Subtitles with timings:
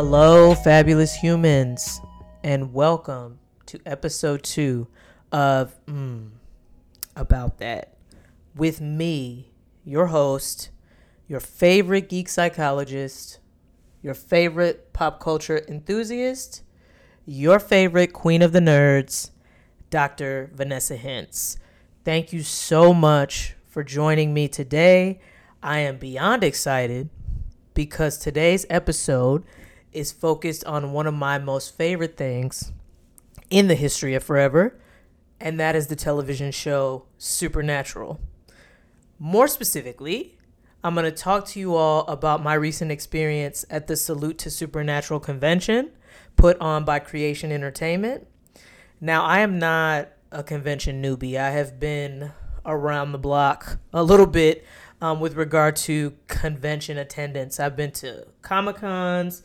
[0.00, 2.00] Hello, fabulous humans,
[2.44, 4.86] and welcome to episode two
[5.32, 6.28] of mm,
[7.16, 7.96] About That
[8.54, 9.50] with me,
[9.84, 10.70] your host,
[11.26, 13.40] your favorite geek psychologist,
[14.00, 16.62] your favorite pop culture enthusiast,
[17.26, 19.30] your favorite queen of the nerds,
[19.90, 20.52] Dr.
[20.54, 21.56] Vanessa Hintz.
[22.04, 25.18] Thank you so much for joining me today.
[25.60, 27.10] I am beyond excited
[27.74, 29.42] because today's episode
[29.98, 32.72] is focused on one of my most favorite things
[33.50, 34.78] in the history of forever,
[35.40, 38.20] and that is the television show Supernatural.
[39.18, 40.38] More specifically,
[40.84, 44.50] I'm going to talk to you all about my recent experience at the Salute to
[44.50, 45.90] Supernatural convention
[46.36, 48.28] put on by Creation Entertainment.
[49.00, 51.36] Now, I am not a convention newbie.
[51.36, 52.30] I have been
[52.64, 54.64] around the block a little bit
[55.00, 57.58] um, with regard to convention attendance.
[57.58, 59.42] I've been to Comic Cons,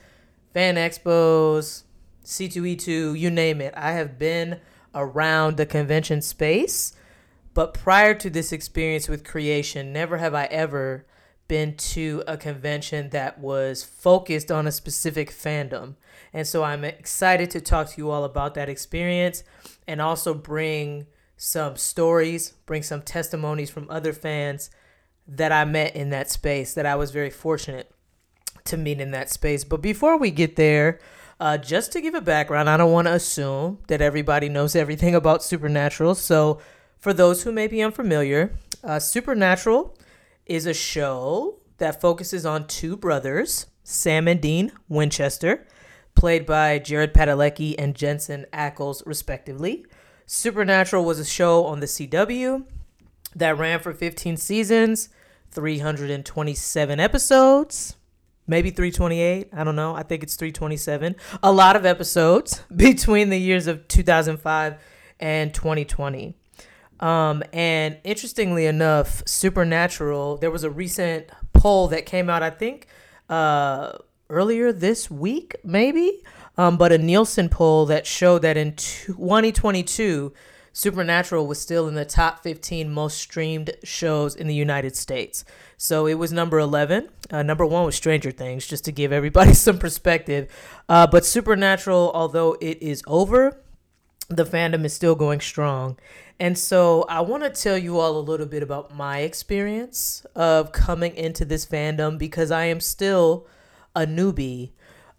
[0.53, 1.83] fan expos,
[2.23, 3.73] C2E2, you name it.
[3.75, 4.59] I have been
[4.93, 6.93] around the convention space.
[7.53, 11.05] But prior to this experience with creation, never have I ever
[11.47, 15.95] been to a convention that was focused on a specific fandom.
[16.31, 19.43] And so I'm excited to talk to you all about that experience
[19.87, 21.05] and also bring
[21.37, 24.69] some stories, bring some testimonies from other fans
[25.27, 27.91] that I met in that space that I was very fortunate
[28.65, 29.63] to meet in that space.
[29.63, 30.99] But before we get there,
[31.39, 35.15] uh, just to give a background, I don't want to assume that everybody knows everything
[35.15, 36.15] about Supernatural.
[36.15, 36.59] So,
[36.97, 39.97] for those who may be unfamiliar, uh, Supernatural
[40.45, 45.67] is a show that focuses on two brothers, Sam and Dean Winchester,
[46.15, 49.85] played by Jared Padalecki and Jensen Ackles, respectively.
[50.25, 52.65] Supernatural was a show on the CW
[53.35, 55.09] that ran for 15 seasons,
[55.51, 57.95] 327 episodes,
[58.47, 59.49] maybe 328.
[59.53, 59.95] I don't know.
[59.95, 61.15] I think it's 327.
[61.41, 64.75] A lot of episodes between the years of 2005
[65.19, 66.35] and 2020.
[66.99, 72.87] Um, and interestingly enough, Supernatural, there was a recent poll that came out, I think,
[73.29, 73.97] uh,
[74.29, 76.23] earlier this week, maybe,
[76.57, 80.33] um, but a Nielsen poll that showed that in 2022,
[80.71, 85.45] Supernatural was still in the top 15 most streamed shows in the United States.
[85.83, 87.09] So it was number 11.
[87.29, 90.47] Uh, number one was Stranger Things, just to give everybody some perspective.
[90.87, 93.61] Uh, but Supernatural, although it is over,
[94.29, 95.97] the fandom is still going strong.
[96.39, 100.71] And so I want to tell you all a little bit about my experience of
[100.71, 103.45] coming into this fandom because I am still
[103.93, 104.71] a newbie.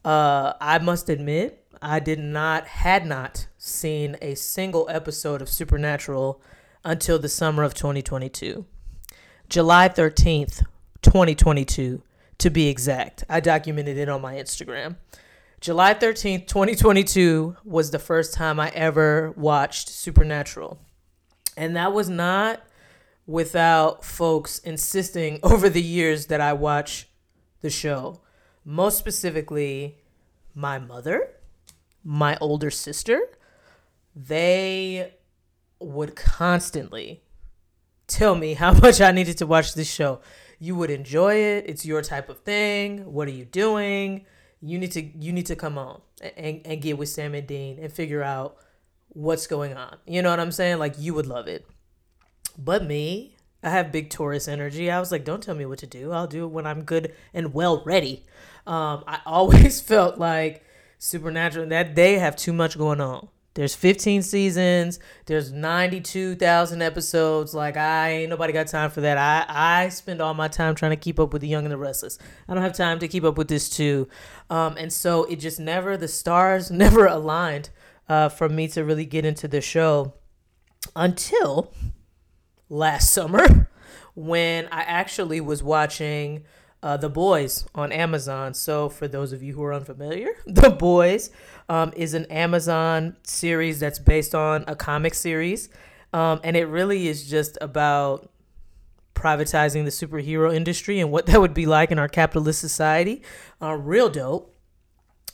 [0.02, 6.40] Uh, I must admit, I did not, had not seen a single episode of Supernatural
[6.82, 8.64] until the summer of 2022.
[9.48, 10.64] July 13th,
[11.02, 12.02] 2022,
[12.38, 13.24] to be exact.
[13.28, 14.96] I documented it on my Instagram.
[15.60, 20.78] July 13th, 2022 was the first time I ever watched Supernatural.
[21.56, 22.62] And that was not
[23.26, 27.08] without folks insisting over the years that I watch
[27.60, 28.20] the show.
[28.64, 29.98] Most specifically,
[30.54, 31.30] my mother,
[32.02, 33.20] my older sister,
[34.16, 35.14] they
[35.80, 37.23] would constantly
[38.06, 40.20] tell me how much I needed to watch this show.
[40.58, 41.64] You would enjoy it.
[41.66, 43.12] It's your type of thing.
[43.12, 44.26] What are you doing?
[44.60, 46.00] You need to you need to come on
[46.36, 48.56] and, and get with Sam and Dean and figure out
[49.08, 49.98] what's going on.
[50.06, 50.78] You know what I'm saying?
[50.78, 51.66] Like you would love it.
[52.56, 54.90] But me, I have big Taurus energy.
[54.90, 56.12] I was like, don't tell me what to do.
[56.12, 58.24] I'll do it when I'm good and well ready.
[58.66, 60.62] Um, I always felt like
[60.98, 63.28] Supernatural that they have too much going on.
[63.54, 64.98] There's 15 seasons.
[65.26, 67.54] There's 92,000 episodes.
[67.54, 69.16] Like I ain't nobody got time for that.
[69.16, 69.44] I
[69.84, 72.18] I spend all my time trying to keep up with the Young and the Restless.
[72.48, 74.08] I don't have time to keep up with this too.
[74.50, 77.70] Um, and so it just never the stars never aligned
[78.08, 80.14] uh, for me to really get into the show
[80.96, 81.72] until
[82.68, 83.70] last summer
[84.14, 86.44] when I actually was watching
[86.84, 88.52] uh, The Boys on Amazon.
[88.52, 91.30] So, for those of you who are unfamiliar, The Boys
[91.68, 95.70] um, is an Amazon series that's based on a comic series.
[96.12, 98.30] Um, and it really is just about
[99.14, 103.22] privatizing the superhero industry and what that would be like in our capitalist society.
[103.60, 104.54] Uh, real dope.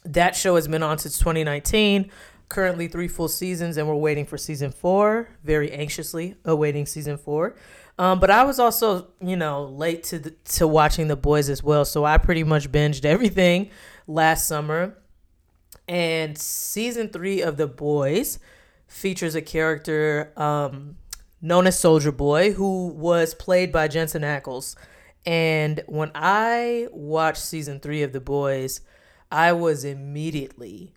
[0.04, 2.10] That show has been on since 2019
[2.48, 7.54] currently three full seasons and we're waiting for season four very anxiously awaiting season four
[8.00, 11.62] um, but I was also, you know, late to the, to watching the boys as
[11.62, 13.68] well, so I pretty much binged everything
[14.06, 14.96] last summer.
[15.86, 18.38] And season three of the boys
[18.86, 20.96] features a character um,
[21.42, 24.76] known as Soldier Boy, who was played by Jensen Ackles.
[25.26, 28.80] And when I watched season three of the boys,
[29.30, 30.94] I was immediately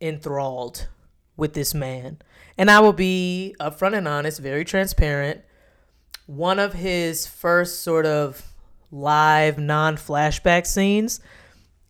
[0.00, 0.88] enthralled
[1.36, 2.22] with this man.
[2.56, 5.42] And I will be upfront and honest, very transparent.
[6.26, 8.52] One of his first sort of
[8.90, 11.20] live non flashback scenes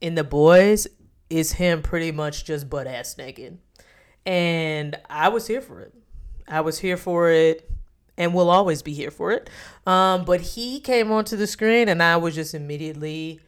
[0.00, 0.86] in The Boys
[1.28, 3.58] is him pretty much just butt ass naked.
[4.24, 5.92] And I was here for it.
[6.46, 7.70] I was here for it
[8.16, 9.48] and will always be here for it.
[9.86, 13.40] Um, but he came onto the screen and I was just immediately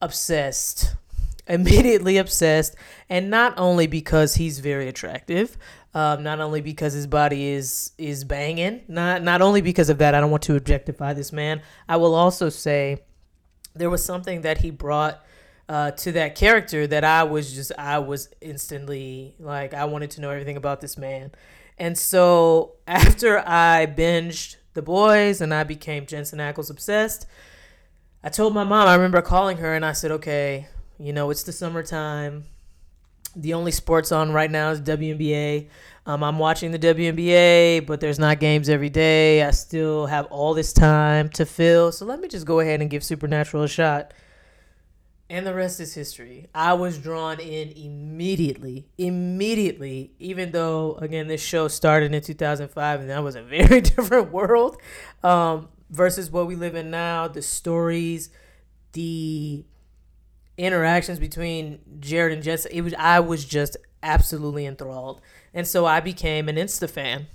[0.00, 0.96] obsessed.
[1.46, 2.76] Immediately obsessed.
[3.08, 5.56] And not only because he's very attractive,
[5.94, 10.14] um, not only because his body is is banging, not not only because of that.
[10.14, 11.62] I don't want to objectify this man.
[11.88, 13.02] I will also say
[13.74, 15.24] there was something that he brought
[15.68, 20.20] uh, to that character that I was just I was instantly like I wanted to
[20.20, 21.32] know everything about this man.
[21.78, 27.26] And so after I binged The Boys and I became Jensen Ackles obsessed,
[28.22, 31.42] I told my mom, I remember calling her and I said, okay, you know, it's
[31.42, 32.44] the summertime.
[33.36, 35.68] The only sports on right now is WNBA.
[36.06, 39.42] Um, I'm watching the WNBA, but there's not games every day.
[39.42, 41.92] I still have all this time to fill.
[41.92, 44.12] So let me just go ahead and give Supernatural a shot.
[45.28, 46.48] And the rest is history.
[46.52, 53.10] I was drawn in immediately, immediately, even though, again, this show started in 2005 and
[53.10, 54.76] that was a very different world
[55.22, 57.28] um, versus what we live in now.
[57.28, 58.30] The stories,
[58.92, 59.64] the
[60.60, 65.20] interactions between Jared and Jess, it was, I was just absolutely enthralled.
[65.54, 67.26] And so I became an Insta fan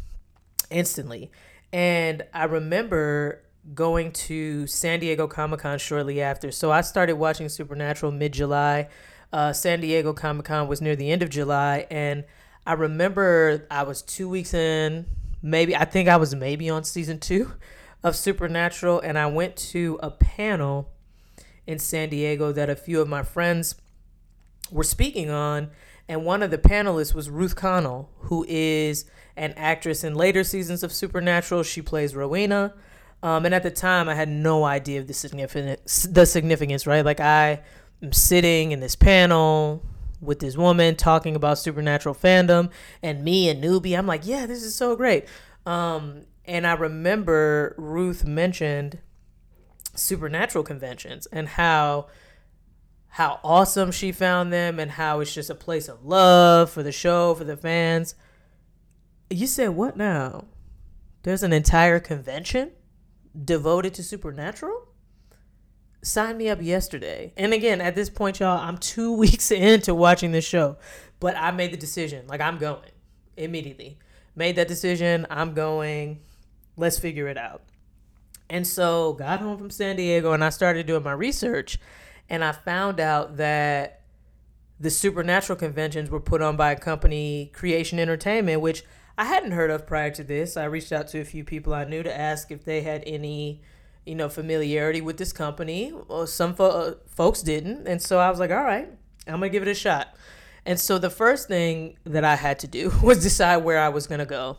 [0.69, 1.31] instantly.
[1.73, 3.41] And I remember
[3.73, 6.51] going to San Diego Comic Con shortly after.
[6.51, 8.89] So I started watching Supernatural mid July.
[9.33, 12.23] Uh, San Diego Comic Con was near the end of July, and
[12.65, 15.07] I remember I was two weeks in,
[15.41, 17.51] maybe I think I was maybe on season two
[18.01, 20.93] of Supernatural, and I went to a panel
[21.67, 23.75] in San Diego that a few of my friends
[24.71, 25.69] were speaking on,
[26.07, 30.83] and one of the panelists was Ruth Connell, who is an actress in later seasons
[30.83, 31.63] of Supernatural.
[31.63, 32.73] She plays Rowena.
[33.23, 37.03] Um, and at the time, I had no idea of the significance, the significance, right?
[37.03, 37.61] Like I
[38.03, 39.83] am sitting in this panel
[40.21, 42.69] with this woman talking about supernatural fandom,
[43.01, 45.25] and me and newbie, I'm like, yeah, this is so great.
[45.65, 48.99] Um, and I remember Ruth mentioned
[49.95, 52.07] supernatural conventions and how
[53.07, 56.91] how awesome she found them and how it's just a place of love for the
[56.91, 58.13] show for the fans.
[59.29, 60.45] You said what now?
[61.23, 62.71] There's an entire convention
[63.43, 64.87] devoted to supernatural,
[66.01, 67.33] sign me up yesterday.
[67.35, 70.77] And again, at this point, y'all, I'm two weeks into watching this show,
[71.19, 72.27] but I made the decision.
[72.27, 72.81] Like, I'm going
[73.37, 73.97] immediately.
[74.35, 75.25] Made that decision.
[75.29, 76.19] I'm going.
[76.77, 77.61] Let's figure it out.
[78.49, 81.79] And so, got home from San Diego and I started doing my research.
[82.29, 84.01] And I found out that
[84.79, 88.83] the supernatural conventions were put on by a company, Creation Entertainment, which
[89.17, 90.57] I hadn't heard of prior to this.
[90.57, 93.61] I reached out to a few people I knew to ask if they had any,
[94.05, 95.93] you know, familiarity with this company.
[96.07, 98.89] Well, some fo- uh, folks didn't, and so I was like, all right,
[99.27, 100.15] I'm gonna give it a shot.
[100.65, 104.07] And so the first thing that I had to do was decide where I was
[104.07, 104.57] gonna go.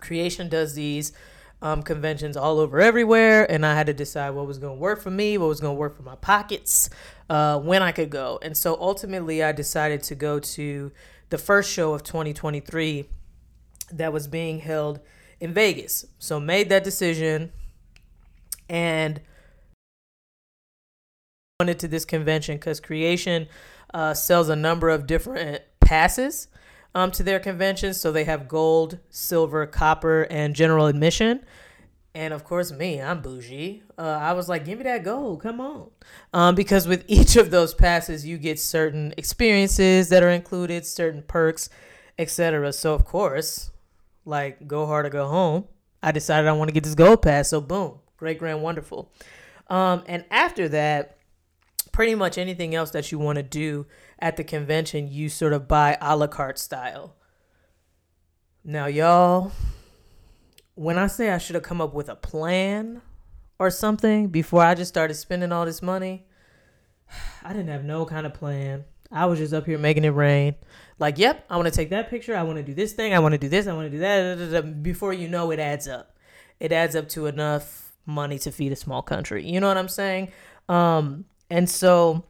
[0.00, 1.12] Creation does these
[1.60, 5.10] um, conventions all over everywhere, and I had to decide what was gonna work for
[5.10, 6.88] me, what was gonna work for my pockets,
[7.28, 8.38] uh, when I could go.
[8.42, 10.92] And so ultimately, I decided to go to
[11.30, 13.08] the first show of 2023
[13.92, 15.00] that was being held
[15.40, 16.06] in Vegas.
[16.18, 17.52] So made that decision
[18.68, 19.20] and
[21.60, 23.48] went to this convention because Creation
[23.92, 26.48] uh, sells a number of different passes
[26.94, 28.00] um, to their conventions.
[28.00, 31.44] So they have gold, silver, copper, and general admission.
[32.14, 33.82] And of course, me, I'm bougie.
[33.96, 35.90] Uh, I was like, give me that gold, come on.
[36.32, 41.22] Um, because with each of those passes, you get certain experiences that are included, certain
[41.22, 41.70] perks,
[42.18, 42.72] etc.
[42.72, 43.70] So, of course,
[44.24, 45.64] like go hard or go home.
[46.02, 47.48] I decided I want to get this gold pass.
[47.48, 49.10] So boom, great, grand, wonderful.
[49.68, 51.18] Um, and after that,
[51.92, 53.86] pretty much anything else that you want to do
[54.18, 57.14] at the convention, you sort of buy a la carte style.
[58.64, 59.52] Now, y'all,
[60.74, 63.02] when I say I should have come up with a plan
[63.58, 66.26] or something before I just started spending all this money,
[67.42, 68.84] I didn't have no kind of plan.
[69.10, 70.54] I was just up here making it rain.
[70.98, 72.36] Like, yep, I want to take that picture.
[72.36, 73.14] I want to do this thing.
[73.14, 73.66] I want to do this.
[73.66, 74.82] I want to do that.
[74.82, 76.16] Before you know, it adds up.
[76.60, 79.48] It adds up to enough money to feed a small country.
[79.48, 80.32] You know what I'm saying?
[80.68, 82.24] Um, and so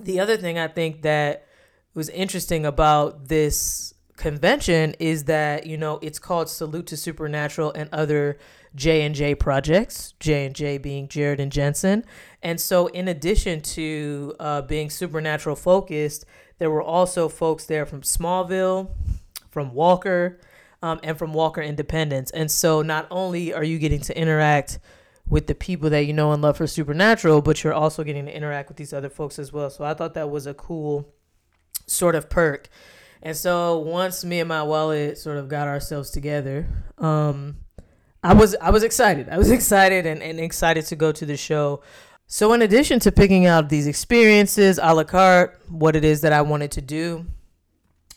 [0.00, 1.46] the other thing I think that
[1.94, 7.88] was interesting about this convention is that you know it's called Salute to Supernatural and
[7.92, 8.38] other
[8.74, 10.12] J and J projects.
[10.20, 12.04] J and J being Jared and Jensen,
[12.42, 16.24] and so in addition to uh, being supernatural focused,
[16.58, 18.90] there were also folks there from Smallville,
[19.50, 20.40] from Walker,
[20.82, 22.30] um, and from Walker Independence.
[22.30, 24.78] And so not only are you getting to interact
[25.28, 28.34] with the people that you know and love for Supernatural, but you're also getting to
[28.34, 29.70] interact with these other folks as well.
[29.70, 31.12] So I thought that was a cool
[31.86, 32.68] sort of perk.
[33.22, 36.68] And so once me and my wallet sort of got ourselves together,
[36.98, 37.56] um,
[38.22, 39.28] I was I was excited.
[39.28, 41.82] I was excited and, and excited to go to the show.
[42.26, 46.32] So in addition to picking out these experiences a la carte, what it is that
[46.32, 47.26] I wanted to do,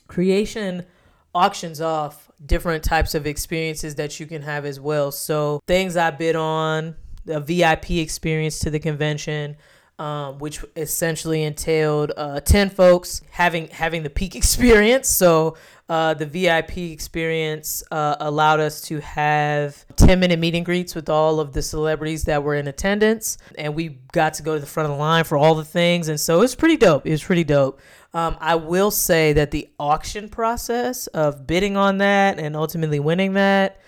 [0.08, 0.86] creation
[1.34, 5.12] auctions off different types of experiences that you can have as well.
[5.12, 6.96] So things I bid on,
[7.26, 9.58] the VIP experience to the convention,
[10.00, 15.08] um, which essentially entailed uh, 10 folks having having the peak experience.
[15.08, 15.58] So
[15.92, 21.10] uh, the VIP experience uh, allowed us to have 10 minute meet and greets with
[21.10, 23.38] all of the celebrities that were in attendance.
[23.58, 26.08] And we got to go to the front of the line for all the things.
[26.08, 27.06] And so it was pretty dope.
[27.06, 27.80] It was pretty dope.
[28.14, 33.34] Um, I will say that the auction process of bidding on that and ultimately winning
[33.34, 33.80] that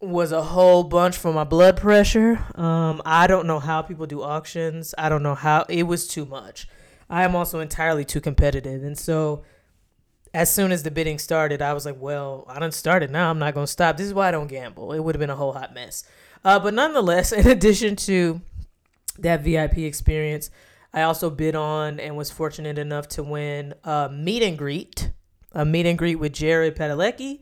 [0.00, 2.44] was a whole bunch for my blood pressure.
[2.54, 4.94] Um, I don't know how people do auctions.
[4.96, 6.68] I don't know how it was too much.
[7.08, 9.42] I am also entirely too competitive, and so
[10.32, 13.30] as soon as the bidding started, I was like, "Well, I don't start it now.
[13.30, 13.96] I'm not gonna stop.
[13.96, 14.92] This is why I don't gamble.
[14.92, 16.04] It would have been a whole hot mess."
[16.44, 18.40] Uh, but nonetheless, in addition to
[19.18, 20.50] that VIP experience,
[20.92, 25.12] I also bid on and was fortunate enough to win a meet and greet,
[25.52, 27.40] a meet and greet with Jared Padalecki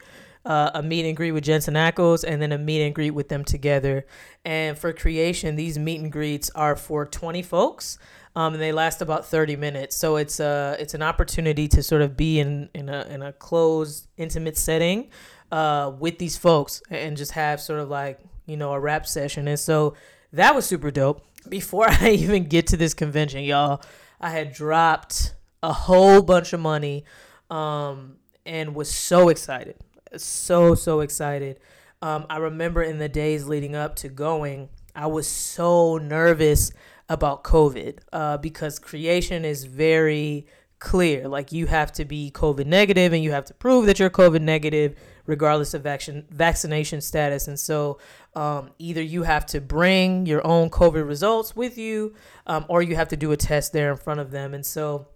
[0.49, 3.29] uh, a meet and greet with Jensen Ackles, and then a meet and greet with
[3.29, 4.07] them together.
[4.47, 7.99] And for creation, these meet and greets are for 20 folks.
[8.35, 9.97] Um, and they last about 30 minutes.
[9.97, 13.33] So it's a it's an opportunity to sort of be in in a in a
[13.33, 15.11] closed, intimate setting
[15.53, 19.49] uh, with these folks and just have sort of like you know a rap session.
[19.49, 19.95] And so
[20.33, 21.28] that was super dope.
[21.49, 23.83] Before I even get to this convention, y'all,
[24.21, 27.05] I had dropped a whole bunch of money
[27.51, 28.17] um,
[28.47, 29.77] and was so excited
[30.17, 31.61] so so excited.
[32.01, 36.71] Um, I remember in the days leading up to going, I was so nervous
[37.09, 40.47] about COVID uh, because creation is very
[40.79, 41.27] clear.
[41.27, 44.43] Like you have to be COVID negative and you have to prove that you're COVID
[44.43, 44.95] negative
[45.29, 47.47] regardless of vaccine vaccination status.
[47.47, 47.99] And so
[48.35, 52.15] um, either you have to bring your own COVID results with you
[52.47, 54.55] um, or you have to do a test there in front of them.
[54.55, 55.09] And so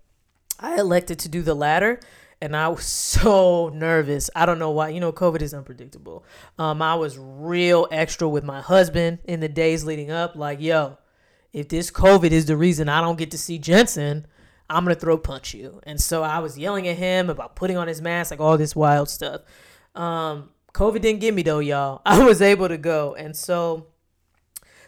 [0.60, 1.98] I elected to do the latter
[2.42, 4.28] and I was so nervous.
[4.36, 4.90] I don't know why.
[4.90, 6.24] You know, COVID is unpredictable.
[6.58, 10.36] Um, I was real extra with my husband in the days leading up.
[10.36, 10.98] Like, yo,
[11.54, 14.26] if this COVID is the reason I don't get to see Jensen,
[14.68, 15.80] I'm gonna throw punch you.
[15.84, 18.76] And so I was yelling at him about putting on his mask, like all this
[18.76, 19.40] wild stuff.
[19.94, 22.02] Um, COVID didn't get me though, y'all.
[22.06, 23.86] I was able to go, and so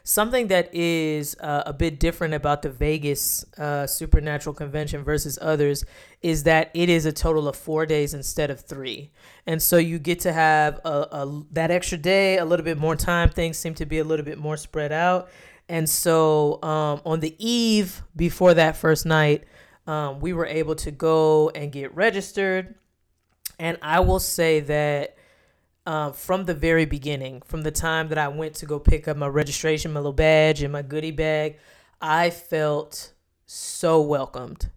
[0.06, 5.82] Something that is uh, a bit different about the Vegas uh, Supernatural Convention versus others
[6.20, 9.12] is that it is a total of four days instead of three,
[9.46, 12.94] and so you get to have a, a that extra day, a little bit more
[12.94, 13.30] time.
[13.30, 15.30] Things seem to be a little bit more spread out,
[15.70, 19.44] and so um, on the eve before that first night,
[19.87, 22.75] um, we were able to go and get registered,
[23.58, 25.16] and I will say that
[25.87, 29.16] uh, from the very beginning, from the time that I went to go pick up
[29.16, 31.58] my registration, my little badge, and my goodie bag,
[32.00, 33.12] I felt
[33.46, 34.70] so welcomed.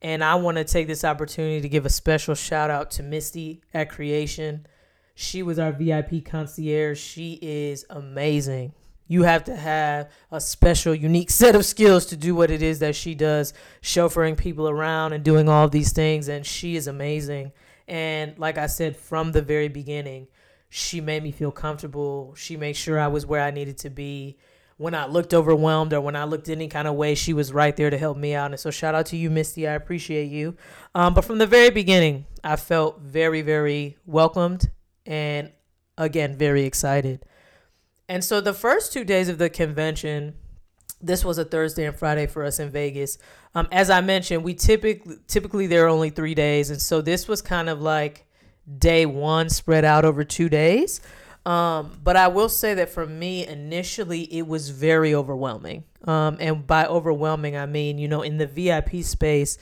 [0.00, 3.62] And I want to take this opportunity to give a special shout out to Misty
[3.72, 4.66] at Creation.
[5.14, 6.98] She was our VIP concierge.
[6.98, 8.72] She is amazing.
[9.06, 12.78] You have to have a special, unique set of skills to do what it is
[12.80, 13.52] that she does,
[13.82, 16.28] chauffeuring people around and doing all these things.
[16.28, 17.52] And she is amazing.
[17.92, 20.28] And like I said from the very beginning,
[20.70, 22.32] she made me feel comfortable.
[22.34, 24.38] She made sure I was where I needed to be.
[24.78, 27.76] When I looked overwhelmed or when I looked any kind of way, she was right
[27.76, 28.50] there to help me out.
[28.50, 29.68] And so, shout out to you, Misty.
[29.68, 30.56] I appreciate you.
[30.94, 34.70] Um, but from the very beginning, I felt very, very welcomed
[35.04, 35.52] and
[35.98, 37.26] again, very excited.
[38.08, 40.32] And so, the first two days of the convention,
[41.02, 43.18] this was a Thursday and Friday for us in Vegas.
[43.54, 47.28] Um, as I mentioned, we typically typically there are only three days, and so this
[47.28, 48.26] was kind of like
[48.78, 51.00] day one spread out over two days.
[51.44, 55.84] Um, but I will say that for me, initially, it was very overwhelming.
[56.04, 59.58] Um, and by overwhelming, I mean, you know, in the VIP space,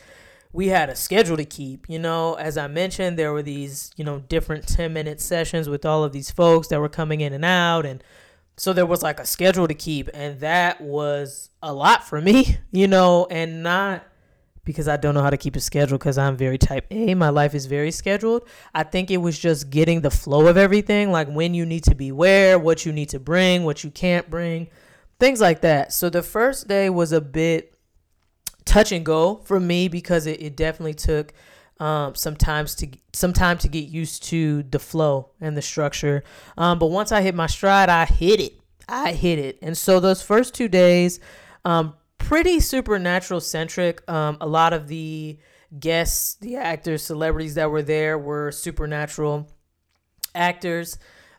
[0.52, 1.88] we had a schedule to keep.
[1.88, 5.86] You know, as I mentioned, there were these, you know, different 10 minute sessions with
[5.86, 7.86] all of these folks that were coming in and out.
[7.86, 8.04] And
[8.60, 10.10] so there was like a schedule to keep.
[10.12, 14.04] And that was a lot for me, you know, and not
[14.64, 17.14] because I don't know how to keep a schedule because I'm very type A.
[17.14, 18.46] My life is very scheduled.
[18.74, 21.94] I think it was just getting the flow of everything, like when you need to
[21.94, 24.68] be where, what you need to bring, what you can't bring,
[25.18, 25.94] things like that.
[25.94, 27.78] So the first day was a bit
[28.66, 31.32] touch and go for me because it, it definitely took
[31.80, 36.22] um, sometimes to some time to get used to the flow and the structure.
[36.56, 38.60] Um, but once I hit my stride, I hit it.
[38.88, 39.58] I hit it.
[39.62, 41.20] And so those first two days,
[41.64, 44.08] um, pretty supernatural centric.
[44.10, 45.38] Um, a lot of the
[45.78, 49.48] guests, the actors, celebrities that were there were supernatural
[50.34, 50.98] actors.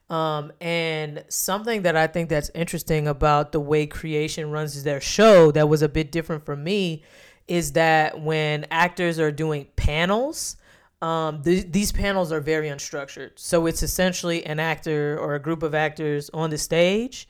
[0.09, 5.51] Um, and something that I think that's interesting about the way creation runs their show
[5.51, 7.03] that was a bit different for me
[7.51, 10.55] is that when actors are doing panels,
[11.01, 13.31] um, th- these panels are very unstructured.
[13.35, 17.27] So it's essentially an actor or a group of actors on the stage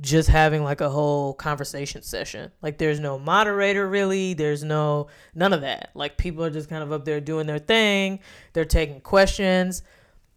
[0.00, 2.52] just having like a whole conversation session.
[2.62, 5.90] Like there's no moderator really, there's no none of that.
[5.94, 8.20] Like people are just kind of up there doing their thing,
[8.52, 9.82] they're taking questions.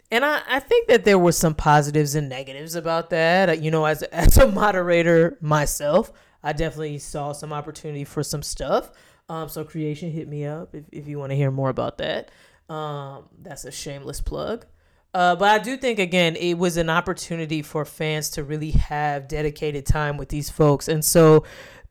[0.10, 3.62] And I, I think that there were some positives and negatives about that.
[3.62, 6.12] You know, as, as a moderator myself,
[6.44, 8.92] I definitely saw some opportunity for some stuff.
[9.30, 12.32] Um, so creation hit me up if, if you want to hear more about that.
[12.70, 14.66] Um, that's a shameless plug.
[15.14, 19.28] Uh, but I do think again it was an opportunity for fans to really have
[19.28, 21.44] dedicated time with these folks, and so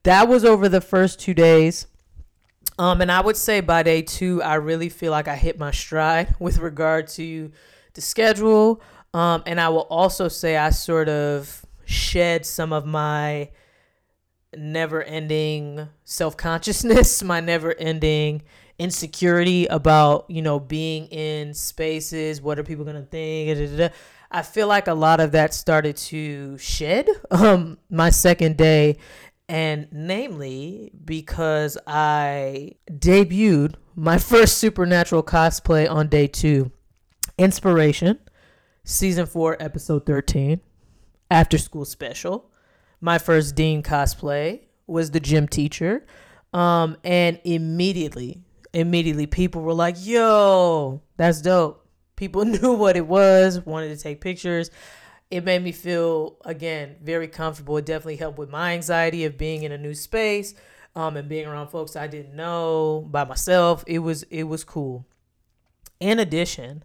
[0.04, 1.86] that was over the first two days.
[2.78, 5.70] Um, and I would say by day two, I really feel like I hit my
[5.70, 7.50] stride with regard to
[7.94, 8.82] the schedule.
[9.14, 13.50] Um, and I will also say I sort of shed some of my
[14.56, 18.42] never ending self consciousness, my never ending
[18.78, 23.90] insecurity about you know being in spaces what are people gonna think
[24.30, 28.96] i feel like a lot of that started to shed um my second day.
[29.48, 36.72] And namely because i debuted my first supernatural cosplay on day two.
[37.38, 38.18] Inspiration
[38.84, 40.60] season 4 episode 13
[41.30, 42.50] after school special
[43.00, 46.06] my first dean cosplay was the gym teacher
[46.52, 48.42] um, and immediately
[48.76, 51.86] immediately people were like, yo, that's dope.
[52.14, 54.70] People knew what it was, wanted to take pictures.
[55.30, 57.76] It made me feel, again, very comfortable.
[57.78, 60.54] It definitely helped with my anxiety of being in a new space
[60.94, 63.82] um, and being around folks I didn't know by myself.
[63.86, 65.06] It was it was cool.
[65.98, 66.84] In addition,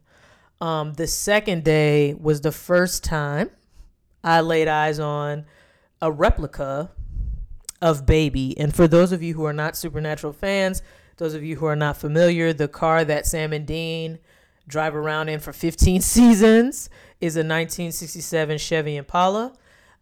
[0.59, 3.51] um, the second day was the first time
[4.23, 5.45] I laid eyes on
[6.01, 6.91] a replica
[7.81, 8.57] of Baby.
[8.57, 10.81] And for those of you who are not Supernatural fans,
[11.17, 14.19] those of you who are not familiar, the car that Sam and Dean
[14.67, 19.53] drive around in for 15 seasons is a 1967 Chevy Impala.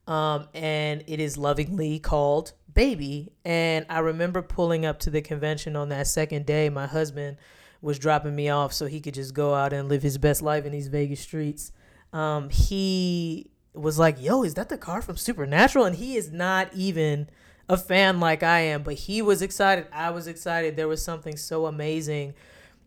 [0.07, 3.31] Um, and it is lovingly called Baby.
[3.45, 6.69] And I remember pulling up to the convention on that second day.
[6.69, 7.37] My husband
[7.81, 10.65] was dropping me off so he could just go out and live his best life
[10.65, 11.71] in these Vegas streets.
[12.11, 15.85] Um, he was like, Yo, is that the car from Supernatural?
[15.85, 17.29] And he is not even
[17.67, 19.85] a fan like I am, but he was excited.
[19.93, 20.75] I was excited.
[20.75, 22.33] There was something so amazing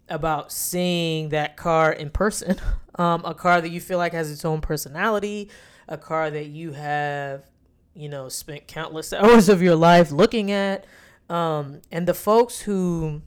[0.08, 2.56] about seeing that car in person.
[2.96, 5.48] Um, a car that you feel like has its own personality,
[5.88, 7.46] a car that you have,
[7.94, 10.84] you know, spent countless hours of your life looking at.
[11.30, 13.22] Um, and the folks who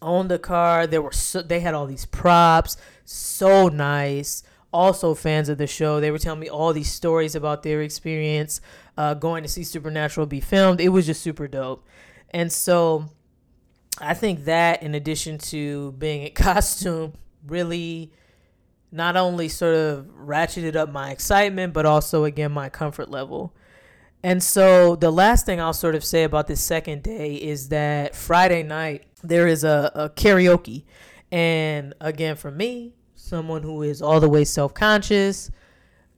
[0.00, 4.44] owned the car, there were so, they had all these props, so nice.
[4.72, 6.00] Also fans of the show.
[6.00, 8.60] They were telling me all these stories about their experience
[8.98, 10.80] uh, going to see Supernatural be filmed.
[10.80, 11.86] It was just super dope.
[12.30, 13.06] And so
[14.00, 17.14] I think that, in addition to being in costume,
[17.46, 18.12] really
[18.92, 23.54] not only sort of ratcheted up my excitement, but also, again, my comfort level.
[24.22, 28.14] And so the last thing I'll sort of say about this second day is that
[28.14, 30.84] Friday night there is a, a karaoke.
[31.30, 32.94] And again, for me,
[33.26, 35.50] someone who is all the way self conscious,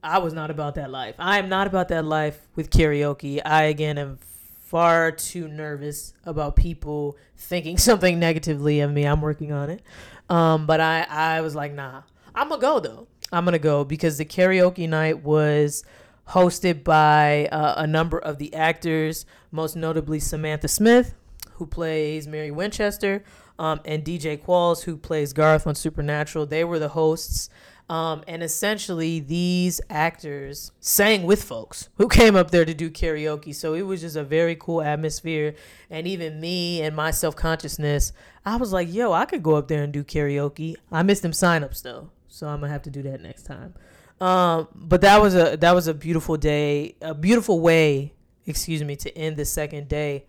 [0.03, 1.15] I was not about that life.
[1.19, 3.41] I am not about that life with karaoke.
[3.45, 4.19] I again am
[4.61, 9.05] far too nervous about people thinking something negatively of me.
[9.05, 9.83] I'm working on it.
[10.29, 12.03] Um, but I, I was like, nah,
[12.35, 13.07] I'm gonna go though.
[13.33, 15.85] I'm gonna go because the karaoke night was
[16.29, 21.15] hosted by uh, a number of the actors, most notably Samantha Smith,
[21.55, 23.25] who plays Mary Winchester,
[23.59, 26.47] um, and DJ Qualls, who plays Garth on Supernatural.
[26.47, 27.51] They were the hosts.
[27.91, 33.55] Um, and essentially, these actors sang with folks who came up there to do karaoke.
[33.55, 35.55] So it was just a very cool atmosphere.
[35.89, 38.13] And even me and my self consciousness,
[38.45, 40.77] I was like, yo, I could go up there and do karaoke.
[40.93, 42.11] I missed them signups though.
[42.29, 43.75] So I'm gonna have to do that next time.
[44.21, 48.13] Um, but that was a that was a beautiful day, a beautiful way,
[48.47, 50.27] excuse me, to end the second day.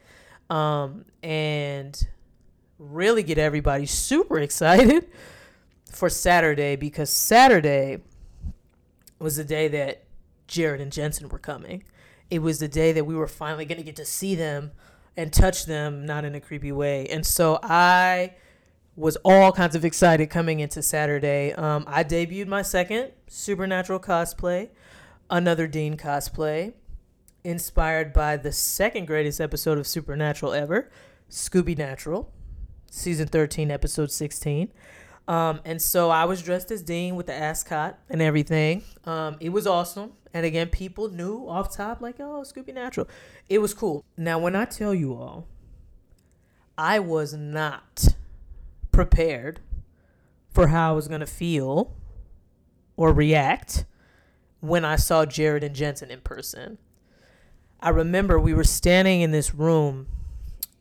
[0.50, 2.08] Um, and
[2.80, 5.08] really get everybody super excited
[5.92, 8.00] for Saturday because Saturday
[9.20, 10.06] was the day that
[10.48, 11.84] Jared and Jensen were coming.
[12.32, 14.72] It was the day that we were finally going to get to see them
[15.18, 17.06] and touch them, not in a creepy way.
[17.08, 18.36] And so I
[18.96, 21.54] was all kinds of excited coming into Saturday.
[21.54, 24.70] Um, I debuted my second Supernatural cosplay,
[25.30, 26.74] another Dean cosplay,
[27.44, 30.90] inspired by the second greatest episode of Supernatural ever,
[31.30, 32.32] Scooby Natural,
[32.92, 34.72] season 13, episode 16.
[35.28, 38.84] Um, and so I was dressed as Dean with the ascot and everything.
[39.06, 40.14] Um, it was awesome.
[40.34, 43.08] And again, people knew off top, like, oh, Scooby Natural.
[43.48, 44.04] It was cool.
[44.18, 45.48] Now, when I tell you all,
[46.78, 48.08] I was not
[48.92, 49.60] prepared
[50.50, 51.96] for how I was going to feel
[52.96, 53.86] or react
[54.62, 56.78] when I saw Jared and Jensen in person.
[57.80, 60.08] I remember we were standing in this room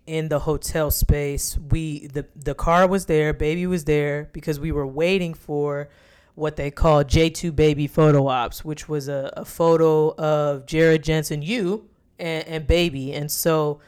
[0.09, 1.59] in the hotel space.
[1.71, 5.91] We the the car was there, baby was there because we were waiting for
[6.35, 11.43] what they call J2 baby photo ops, which was a, a photo of Jared Jensen,
[11.43, 13.13] you and, and baby.
[13.13, 13.81] And so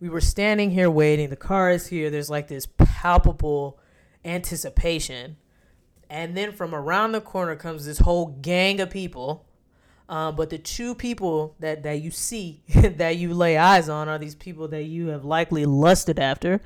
[0.00, 1.28] we were standing here waiting.
[1.28, 2.10] The car is here.
[2.10, 3.78] There's like this palpable
[4.24, 5.36] anticipation.
[6.10, 9.46] And then from around the corner comes this whole gang of people
[10.08, 14.18] um, but the two people that, that you see, that you lay eyes on, are
[14.18, 16.60] these people that you have likely lusted after,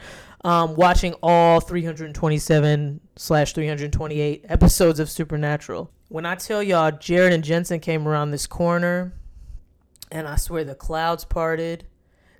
[0.44, 5.90] um, watching all 327 slash 328 episodes of Supernatural.
[6.08, 9.12] When I tell y'all, Jared and Jensen came around this corner,
[10.10, 11.86] and I swear the clouds parted.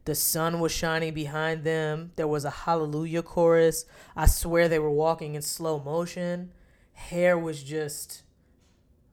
[0.04, 2.12] The sun was shining behind them.
[2.16, 3.86] There was a hallelujah chorus.
[4.16, 6.52] I swear they were walking in slow motion.
[6.92, 8.22] Hair was just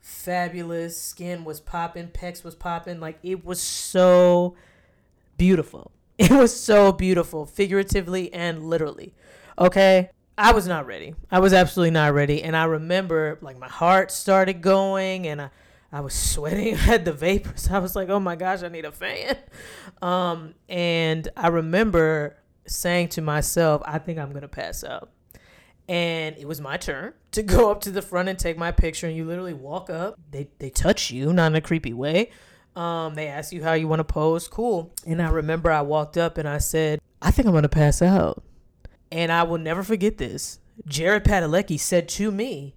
[0.09, 0.99] fabulous.
[0.99, 2.99] Skin was popping, pecs was popping.
[2.99, 4.55] Like it was so
[5.37, 5.91] beautiful.
[6.19, 9.13] It was so beautiful, figuratively and literally.
[9.57, 10.09] Okay.
[10.37, 11.15] I was not ready.
[11.31, 12.43] I was absolutely not ready.
[12.43, 15.49] And I remember like my heart started going and I,
[15.93, 16.73] I was sweating.
[16.73, 17.69] I had the vapors.
[17.69, 19.37] I was like, oh my gosh, I need a fan.
[20.01, 25.09] Um, and I remember saying to myself, I think I'm going to pass out
[25.89, 29.07] and it was my turn to go up to the front and take my picture
[29.07, 30.17] and you literally walk up.
[30.31, 32.29] They they touch you not in a creepy way.
[32.75, 34.93] Um, they ask you how you want to pose cool.
[35.05, 38.43] And i remember i walked up and i said i think i'm gonna pass out.
[39.11, 40.59] And i will never forget this.
[40.85, 42.75] Jared padalecki said to me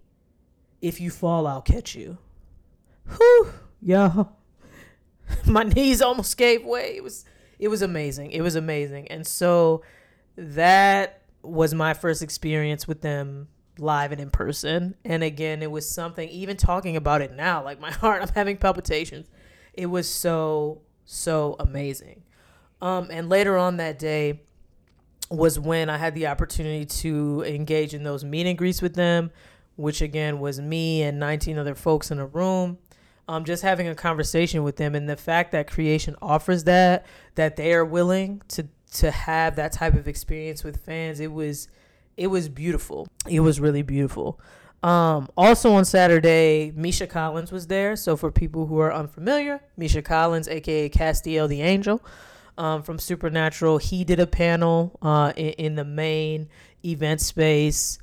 [0.80, 2.16] if you fall i'll catch you.
[3.16, 4.32] Whew y'all.
[5.46, 6.96] My knees almost gave way.
[6.96, 7.26] It was
[7.58, 8.32] it was amazing.
[8.32, 9.08] It was amazing.
[9.08, 9.82] And so
[10.36, 14.94] that was my first experience with them live and in person.
[15.04, 18.56] And again, it was something, even talking about it now, like my heart, I'm having
[18.56, 19.28] palpitations.
[19.74, 22.22] It was so, so amazing.
[22.80, 24.42] Um, and later on that day
[25.30, 29.30] was when I had the opportunity to engage in those meet and greets with them,
[29.76, 32.78] which again was me and 19 other folks in a room.
[33.28, 37.54] Um, just having a conversation with them and the fact that creation offers that that
[37.54, 41.68] they are willing to to have that type of experience with fans, it was
[42.16, 43.08] it was beautiful.
[43.28, 44.38] It was really beautiful.
[44.82, 47.96] Um, also on Saturday, Misha Collins was there.
[47.96, 52.02] So for people who are unfamiliar, Misha Collins, aka Castiel the Angel,
[52.58, 56.48] um, from Supernatural, he did a panel uh, in, in the main
[56.84, 57.98] event space.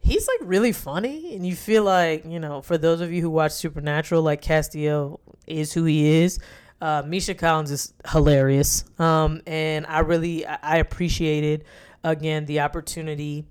[0.00, 3.30] He's like really funny, and you feel like you know, for those of you who
[3.30, 6.38] watch Supernatural, like Castiel is who he is.
[6.80, 11.64] Uh, Misha Collins is hilarious, um, and I really I appreciated
[12.04, 13.46] again the opportunity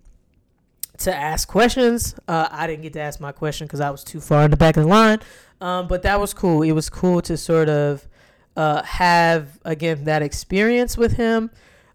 [1.00, 2.16] to ask questions.
[2.28, 4.58] Uh, I didn't get to ask my question because I was too far in the
[4.58, 5.20] back of the line,
[5.60, 6.62] um, but that was cool.
[6.62, 8.08] It was cool to sort of
[8.56, 11.52] uh, have again that experience with him.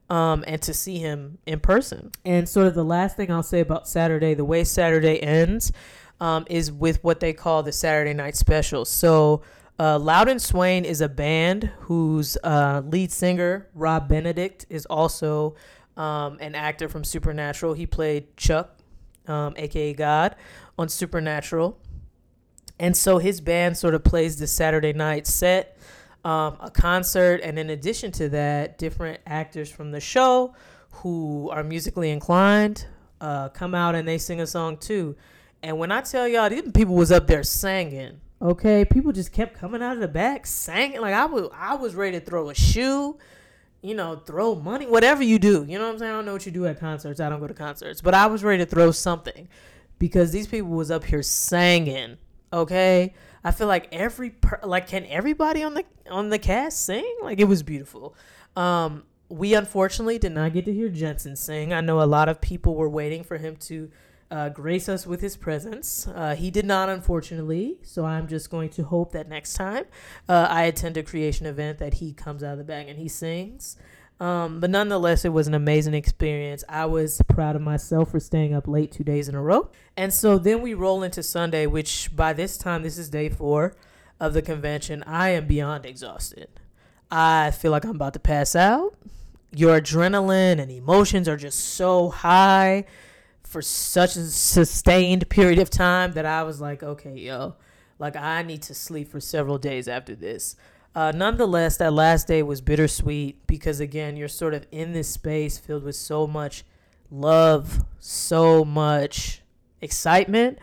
[0.09, 2.11] Um, and to see him in person.
[2.25, 5.71] And sort of the last thing I'll say about Saturday, the way Saturday ends,
[6.21, 8.85] um, is with what they call the Saturday night special.
[8.85, 9.43] So
[9.81, 15.55] uh, Louden Swain is a band whose uh, lead singer, Rob Benedict, is also
[15.97, 17.73] um, an actor from Supernatural.
[17.73, 18.77] He played Chuck,
[19.27, 20.37] um, aka God,
[20.79, 21.79] on Supernatural.
[22.79, 25.79] And so his band sort of plays the Saturday night set,
[26.27, 30.55] um, a concert, and in addition to that, different actors from the show
[30.91, 32.87] who are musically inclined
[33.23, 35.17] uh, come out and they sing a song too.
[35.63, 39.59] And when I tell y'all, these people was up there singing Okay, people just kept
[39.59, 41.51] coming out of the back, singing like I was.
[41.55, 43.19] I was ready to throw a shoe,
[43.83, 45.67] you know, throw money, whatever you do.
[45.69, 46.13] You know what I'm saying?
[46.13, 47.21] I don't know what you do at concerts.
[47.21, 49.47] I don't go to concerts, but I was ready to throw something
[49.99, 52.17] because these people was up here singing.
[52.51, 53.13] Okay,
[53.45, 57.17] I feel like every per, like can everybody on the on the cast sing?
[57.23, 58.15] Like it was beautiful.
[58.57, 61.75] Um, we unfortunately did not get to hear Jensen sing.
[61.75, 63.91] I know a lot of people were waiting for him to
[64.31, 66.07] uh, grace us with his presence.
[66.07, 67.79] Uh, he did not, unfortunately.
[67.83, 69.85] So I'm just going to hope that next time
[70.29, 73.09] uh, I attend a creation event that he comes out of the bag and he
[73.09, 73.77] sings.
[74.21, 76.63] Um, but nonetheless, it was an amazing experience.
[76.69, 79.71] I was proud of myself for staying up late two days in a row.
[79.97, 83.75] And so then we roll into Sunday, which by this time, this is day four
[84.21, 85.03] of the convention.
[85.07, 86.49] I am beyond exhausted.
[87.11, 88.95] I feel like I'm about to pass out.
[89.53, 92.85] Your adrenaline and emotions are just so high
[93.51, 97.57] for such a sustained period of time that I was like, okay, yo,
[97.99, 100.55] like I need to sleep for several days after this.
[100.95, 105.59] Uh, nonetheless, that last day was bittersweet because, again, you're sort of in this space
[105.59, 106.65] filled with so much
[107.11, 109.43] love, so much
[109.81, 110.61] excitement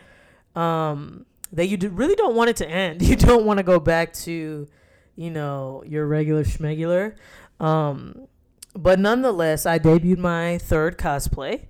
[0.56, 3.02] um, that you really don't want it to end.
[3.06, 4.66] You don't want to go back to,
[5.14, 7.16] you know, your regular schmegular.
[7.60, 8.28] Um,
[8.74, 11.66] but nonetheless, I debuted my third cosplay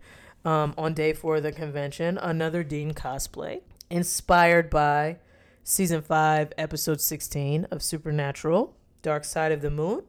[0.48, 5.18] um, on day four of the convention, another Dean cosplay, inspired by
[5.62, 10.04] season 5, episode 16 of Supernatural, Dark Side of the Moon.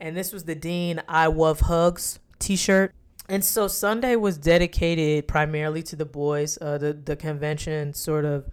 [0.00, 2.94] And this was the Dean I Love Hugs t shirt.
[3.28, 6.56] And so Sunday was dedicated primarily to the boys.
[6.62, 8.48] Uh, the, the convention sort of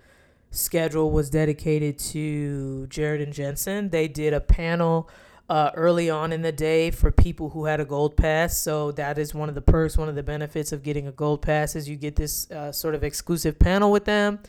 [0.50, 3.89] schedule was dedicated to Jared and Jensen.
[3.89, 5.10] They did a panel
[5.52, 8.58] uh, early on in the day for people who had a gold pass.
[8.58, 11.42] So that is one of the perks, one of the benefits of getting a gold
[11.42, 14.40] pass is you get this uh, sort of exclusive panel with them.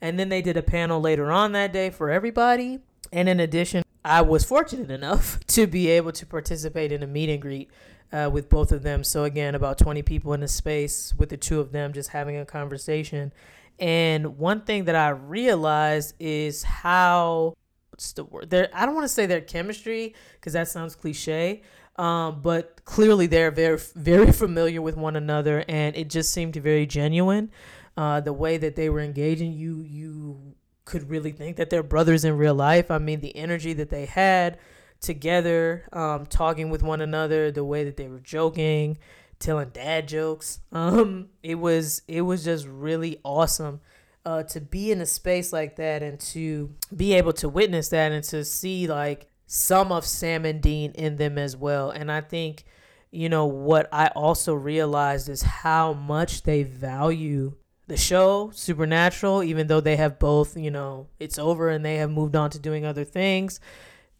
[0.00, 2.80] And then they did a panel later on that day for everybody.
[3.12, 7.30] And in addition, I was fortunate enough to be able to participate in a meet
[7.30, 7.70] and greet
[8.12, 9.04] uh, with both of them.
[9.04, 12.36] So, again, about 20 people in the space with the two of them just having
[12.36, 13.32] a conversation.
[13.78, 17.54] And one thing that I realized is how
[17.98, 18.48] what's the word?
[18.48, 21.62] There, I don't want to say their chemistry because that sounds cliche,
[21.96, 26.86] um, but clearly they're very, very familiar with one another, and it just seemed very
[26.86, 27.50] genuine
[27.98, 32.24] uh, the way that they were engaging, you you could really think that they're brothers
[32.24, 32.92] in real life.
[32.92, 34.58] I mean, the energy that they had
[35.00, 38.98] together, um, talking with one another, the way that they were joking,
[39.40, 40.60] telling dad jokes.
[40.72, 43.80] Um, it was it was just really awesome.
[44.26, 48.12] Uh, to be in a space like that and to be able to witness that
[48.12, 51.90] and to see like some of Sam and Dean in them as well.
[51.90, 52.64] And I think,
[53.10, 57.54] you know, what I also realized is how much they value
[57.88, 62.10] the show supernatural even though they have both you know it's over and they have
[62.10, 63.60] moved on to doing other things.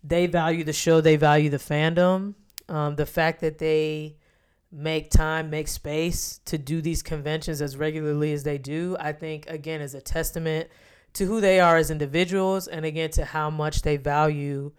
[0.02, 1.00] They value the show.
[1.00, 2.34] They value the fandom.
[2.68, 4.16] Um, the fact that they
[4.70, 9.46] make time make space to do these conventions as regularly as they do i think
[9.48, 10.68] again is a testament
[11.14, 14.70] to who they are as individuals and again to how much they value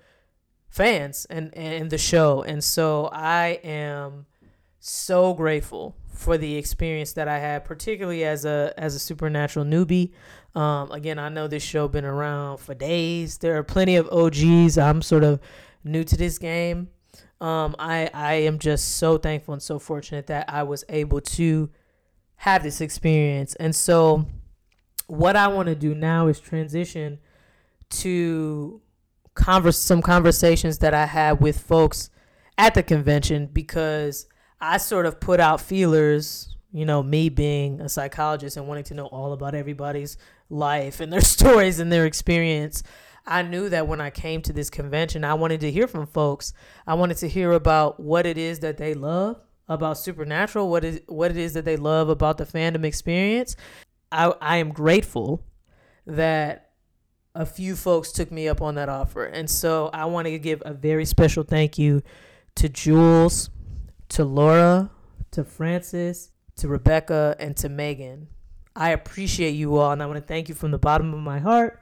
[0.68, 4.28] fans and and the show and so i am
[4.80, 10.12] so grateful for the experience that I had, particularly as a as a supernatural newbie.
[10.54, 13.38] Um, again, I know this show been around for days.
[13.38, 14.78] There are plenty of OGs.
[14.78, 15.40] I'm sort of
[15.84, 16.90] new to this game.
[17.42, 21.70] Um, I I am just so thankful and so fortunate that I was able to
[22.38, 23.56] have this experience.
[23.56, 24.26] And so,
[25.08, 27.20] what I want to do now is transition
[27.90, 28.82] to
[29.36, 32.10] converse some conversations that I had with folks
[32.58, 34.28] at the convention because
[34.60, 38.94] I sort of put out feelers, you know, me being a psychologist and wanting to
[38.94, 40.18] know all about everybody's
[40.50, 42.84] life and their stories and their experience.
[43.30, 46.52] I knew that when I came to this convention, I wanted to hear from folks.
[46.88, 51.02] I wanted to hear about what it is that they love about Supernatural, what is
[51.06, 53.56] what it is that they love about the fandom experience.
[54.12, 55.46] I I am grateful
[56.08, 56.72] that
[57.36, 59.26] a few folks took me up on that offer.
[59.26, 62.02] And so I want to give a very special thank you
[62.56, 63.52] to Jules
[64.10, 64.90] to Laura,
[65.32, 68.28] to Francis, to Rebecca, and to Megan.
[68.76, 71.38] I appreciate you all, and I want to thank you from the bottom of my
[71.38, 71.80] heart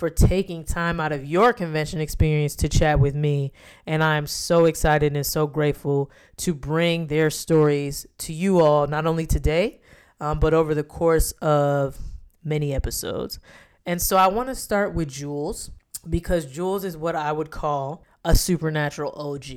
[0.00, 3.52] for taking time out of your convention experience to chat with me.
[3.86, 9.06] And I'm so excited and so grateful to bring their stories to you all, not
[9.06, 9.82] only today,
[10.18, 11.98] um, but over the course of
[12.42, 13.38] many episodes.
[13.84, 15.70] And so I want to start with Jules
[16.08, 19.50] because Jules is what I would call a supernatural OG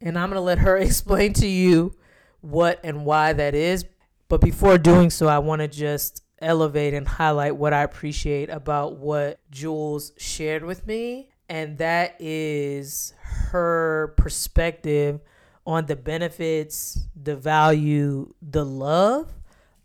[0.00, 1.96] and I'm going to let her explain to you
[2.42, 3.84] what and why that is.
[4.28, 8.96] But before doing so, I want to just elevate and highlight what I appreciate about
[8.96, 13.14] what Jules shared with me, and that is
[13.50, 15.20] her perspective
[15.66, 19.32] on the benefits, the value, the love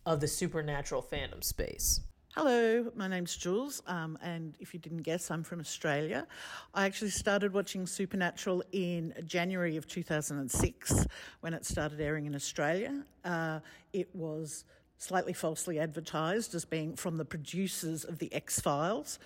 [0.05, 2.01] of the supernatural fandom space.
[2.35, 6.27] Hello, my name's Jules, um, and if you didn't guess, I'm from Australia.
[6.73, 11.07] I actually started watching Supernatural in January of 2006
[11.39, 13.05] when it started airing in Australia.
[13.23, 13.61] Uh,
[13.93, 14.65] it was
[14.97, 19.19] slightly falsely advertised as being from the producers of The X Files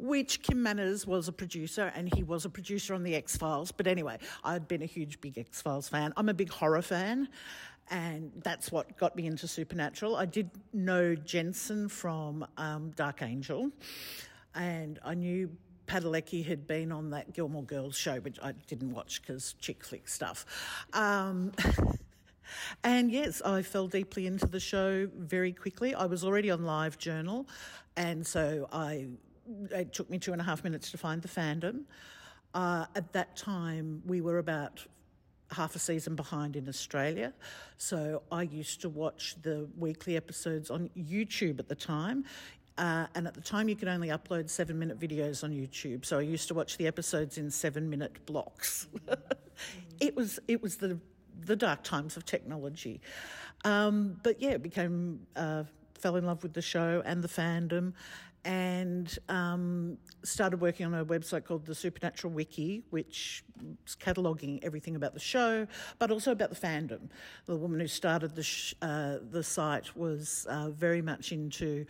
[0.00, 3.70] which Kim Manners was a producer and he was a producer on The X Files.
[3.70, 6.12] But anyway, I'd been a huge big X Files fan.
[6.16, 7.28] I'm a big horror fan
[7.90, 10.16] and that's what got me into Supernatural.
[10.16, 13.70] I did know Jensen from um, Dark Angel
[14.54, 15.50] and I knew
[15.86, 20.08] Padalecki had been on that Gilmore Girls show, which I didn't watch because chick flick
[20.08, 20.46] stuff.
[20.92, 21.52] Um,
[22.84, 25.94] And yes, I fell deeply into the show very quickly.
[25.94, 27.46] I was already on Live Journal,
[27.96, 29.08] and so I
[29.70, 31.82] it took me two and a half minutes to find the fandom.
[32.54, 34.84] Uh, at that time, we were about
[35.52, 37.32] half a season behind in Australia.
[37.76, 42.24] So I used to watch the weekly episodes on YouTube at the time.
[42.78, 46.04] Uh, and at the time, you could only upload seven minute videos on YouTube.
[46.04, 48.86] So I used to watch the episodes in seven minute blocks.
[50.00, 50.98] it was it was the
[51.44, 53.00] the dark times of technology.
[53.64, 55.64] Um, but yeah, became uh,
[55.98, 57.92] fell in love with the show and the fandom,
[58.44, 63.44] and um, started working on a website called the Supernatural Wiki, which
[63.86, 65.66] is cataloguing everything about the show,
[65.98, 67.10] but also about the fandom.
[67.46, 71.84] The woman who started the sh- uh, the site was uh, very much into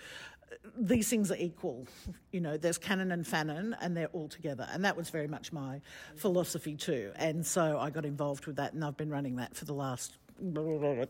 [0.76, 1.86] these things are equal.
[2.32, 4.68] You know, there's canon and fanon, and they're all together.
[4.72, 5.80] And that was very much my
[6.16, 7.12] philosophy too.
[7.16, 10.16] And so I got involved with that, and I've been running that for the last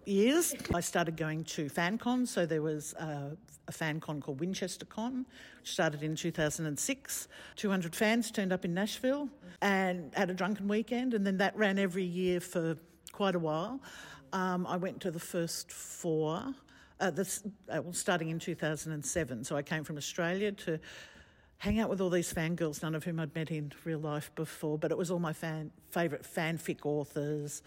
[0.06, 0.54] years.
[0.74, 3.36] I started going to FanCon, so there was a,
[3.68, 5.26] a FanCon called Winchester Con,
[5.60, 7.28] which started in 2006.
[7.56, 9.28] 200 fans turned up in Nashville
[9.62, 12.76] and had a drunken weekend, and then that ran every year for
[13.12, 13.80] quite a while.
[14.32, 16.54] Um, I went to the first four,
[17.00, 19.44] uh, this, uh, well, starting in 2007.
[19.44, 20.78] So I came from Australia to
[21.58, 24.78] hang out with all these fangirls, none of whom I'd met in real life before,
[24.78, 27.62] but it was all my fan, favourite fanfic authors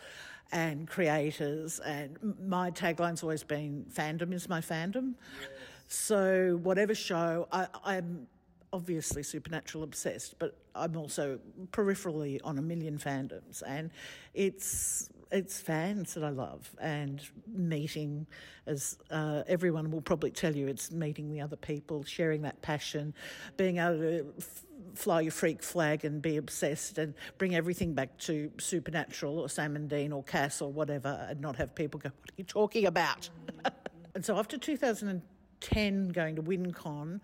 [0.51, 1.79] and creators.
[1.79, 5.13] And my tagline's always been fandom is my fandom.
[5.39, 5.49] Yes.
[5.87, 8.27] So, whatever show, I, I'm
[8.71, 11.39] obviously supernatural obsessed, but I'm also
[11.71, 13.91] peripherally on a million fandoms, and
[14.33, 18.27] it's it's fans that I love and meeting,
[18.67, 23.15] as uh, everyone will probably tell you, it's meeting the other people, sharing that passion,
[23.57, 28.15] being able to f- fly your freak flag and be obsessed and bring everything back
[28.19, 32.09] to supernatural or Sam and Dean or Cass or whatever, and not have people go,
[32.09, 33.27] "What are you talking about?"
[34.15, 37.19] and so after 2010, going to WinCon.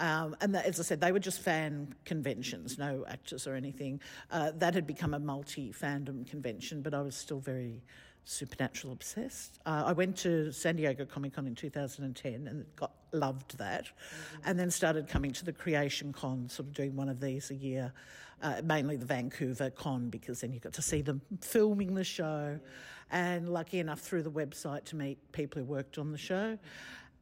[0.00, 4.00] Um, and that, as I said, they were just fan conventions, no actors or anything.
[4.30, 7.82] Uh, that had become a multi fandom convention, but I was still very
[8.24, 9.60] supernatural obsessed.
[9.66, 14.42] Uh, I went to San Diego Comic Con in 2010 and got loved that, mm-hmm.
[14.46, 17.54] and then started coming to the Creation Con, sort of doing one of these a
[17.54, 17.92] year,
[18.42, 22.58] uh, mainly the Vancouver Con because then you got to see them filming the show,
[23.10, 26.58] and lucky enough through the website to meet people who worked on the show,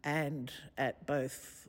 [0.05, 1.68] and at both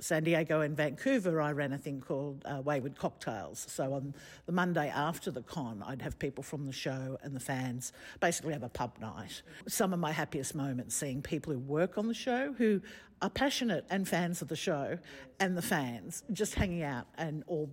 [0.00, 3.66] San Diego and Vancouver, I ran a thing called uh, Wayward Cocktails.
[3.68, 4.14] So on
[4.46, 8.52] the Monday after the con, I'd have people from the show and the fans basically
[8.52, 9.42] have a pub night.
[9.68, 12.80] Some of my happiest moments seeing people who work on the show who
[13.22, 14.98] are passionate and fans of the show
[15.40, 17.70] and the fans just hanging out and all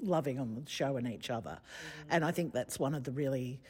[0.00, 1.58] loving on the show and each other.
[2.10, 3.60] And I think that's one of the really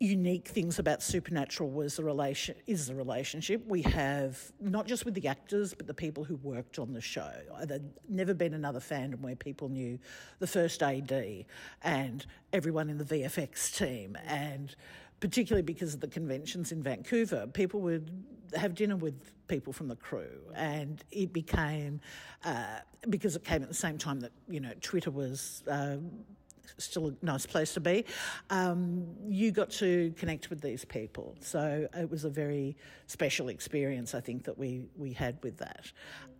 [0.00, 5.12] unique things about Supernatural was the relation is the relationship we have not just with
[5.12, 7.30] the actors but the people who worked on the show.
[7.64, 9.98] There'd never been another fandom where people knew
[10.38, 11.44] the first AD
[11.82, 14.74] and everyone in the VFX team and
[15.20, 18.10] particularly because of the conventions in Vancouver, people would
[18.56, 22.00] have dinner with people from the crew, and it became
[22.44, 25.62] uh, because it came at the same time that you know Twitter was.
[25.70, 25.98] Uh,
[26.78, 28.04] still a nice place to be.
[28.50, 34.14] Um, you got to connect with these people, so it was a very special experience.
[34.14, 35.92] I think that we we had with that.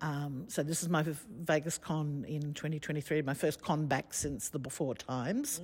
[0.03, 1.05] Um, so this is my
[1.43, 5.61] Vegas con in 2023, my first con back since the before times,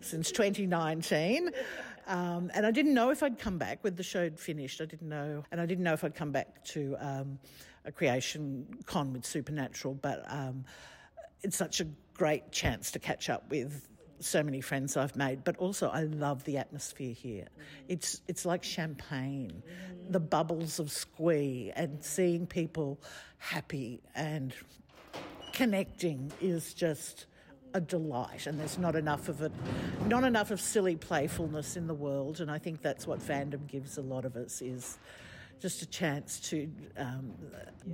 [0.00, 1.50] since 2019,
[2.06, 4.80] um, and I didn't know if I'd come back with the show finished.
[4.80, 7.38] I didn't know, and I didn't know if I'd come back to um,
[7.84, 10.64] a creation con with Supernatural, but um,
[11.42, 13.88] it's such a great chance to catch up with
[14.20, 17.44] so many friends I've made, but also I love the atmosphere here.
[17.44, 17.84] Mm-hmm.
[17.88, 19.62] It's it's like champagne,
[20.10, 22.98] the bubbles of squee, and seeing people
[23.38, 24.52] happy and
[25.52, 27.26] connecting is just
[27.74, 28.46] a delight.
[28.46, 29.52] And there's not enough of it,
[30.06, 32.40] not enough of silly playfulness in the world.
[32.40, 34.98] And I think that's what fandom gives a lot of us is
[35.60, 37.32] just a chance to um,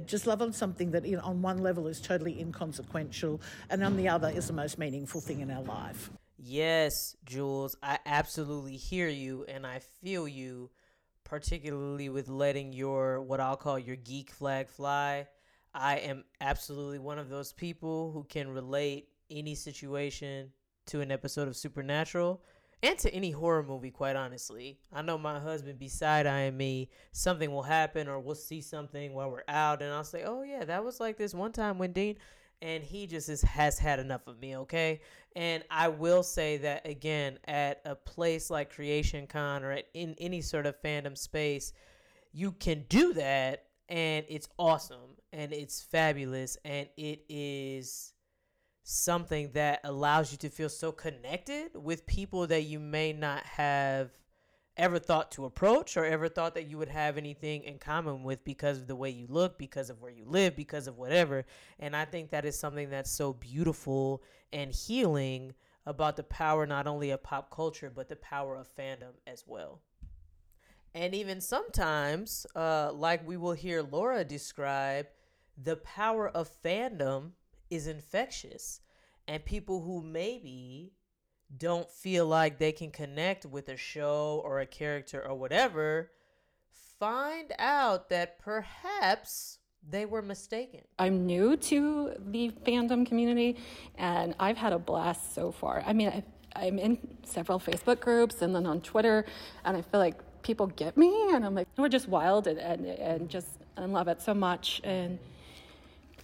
[0.06, 3.40] just love on something that, you know, on one level is totally inconsequential,
[3.70, 6.10] and on the other is the most meaningful thing in our life.
[6.38, 10.70] Yes, Jules, I absolutely hear you and I feel you,
[11.24, 15.26] particularly with letting your what I'll call your geek flag fly.
[15.72, 20.52] I am absolutely one of those people who can relate any situation
[20.86, 22.42] to an episode of Supernatural
[22.84, 24.78] and to any horror movie, quite honestly.
[24.92, 29.14] I know my husband be side eyeing me, something will happen or we'll see something
[29.14, 31.92] while we're out, and I'll say, Oh, yeah, that was like this one time when
[31.92, 32.16] Dean.
[32.60, 35.00] And he just is, has had enough of me, okay?
[35.34, 40.14] And I will say that again, at a place like Creation Con or at in
[40.18, 41.72] any sort of fandom space,
[42.32, 48.13] you can do that and it's awesome and it's fabulous and it is
[48.84, 54.10] something that allows you to feel so connected with people that you may not have
[54.76, 58.44] ever thought to approach or ever thought that you would have anything in common with
[58.44, 61.46] because of the way you look, because of where you live, because of whatever.
[61.78, 64.22] And I think that is something that's so beautiful
[64.52, 65.54] and healing
[65.86, 69.80] about the power not only of pop culture, but the power of fandom as well.
[70.94, 75.06] And even sometimes, uh, like we will hear Laura describe,
[75.56, 77.30] the power of fandom
[77.70, 78.80] is infectious.
[79.26, 80.92] And people who maybe
[81.56, 86.10] don't feel like they can connect with a show or a character or whatever
[86.98, 89.58] find out that perhaps
[89.88, 90.80] they were mistaken.
[90.98, 93.56] I'm new to the fandom community
[93.96, 95.82] and I've had a blast so far.
[95.86, 96.24] I mean,
[96.56, 99.26] I, am in several Facebook groups and then on Twitter,
[99.64, 102.86] and I feel like people get me, and I'm like, we're just wild and, and,
[102.86, 104.80] and just and love it so much.
[104.84, 105.18] And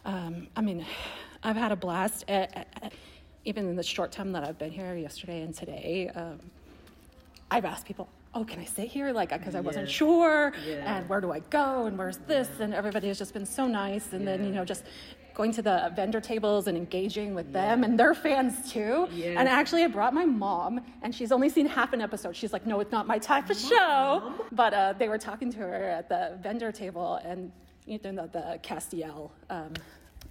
[0.05, 0.86] um, I mean,
[1.43, 2.24] I've had a blast.
[2.28, 2.93] At, at,
[3.45, 6.38] even in the short time that I've been here, yesterday and today, um,
[7.51, 10.97] I've asked people, "Oh, can I sit here?" Like, because I wasn't sure, yeah.
[10.97, 12.64] and where do I go, and where's this, yeah.
[12.64, 14.36] and everybody has just been so nice, and yeah.
[14.36, 14.84] then you know just
[15.32, 19.09] going to the vendor tables and engaging with them and their fans too.
[19.38, 22.36] And actually, I brought my mom, and she's only seen half an episode.
[22.36, 25.59] She's like, "No, it's not my type of show." But uh, they were talking to
[25.59, 27.51] her at the vendor table, and
[27.86, 29.30] you know the Castiel.
[29.49, 29.72] Um,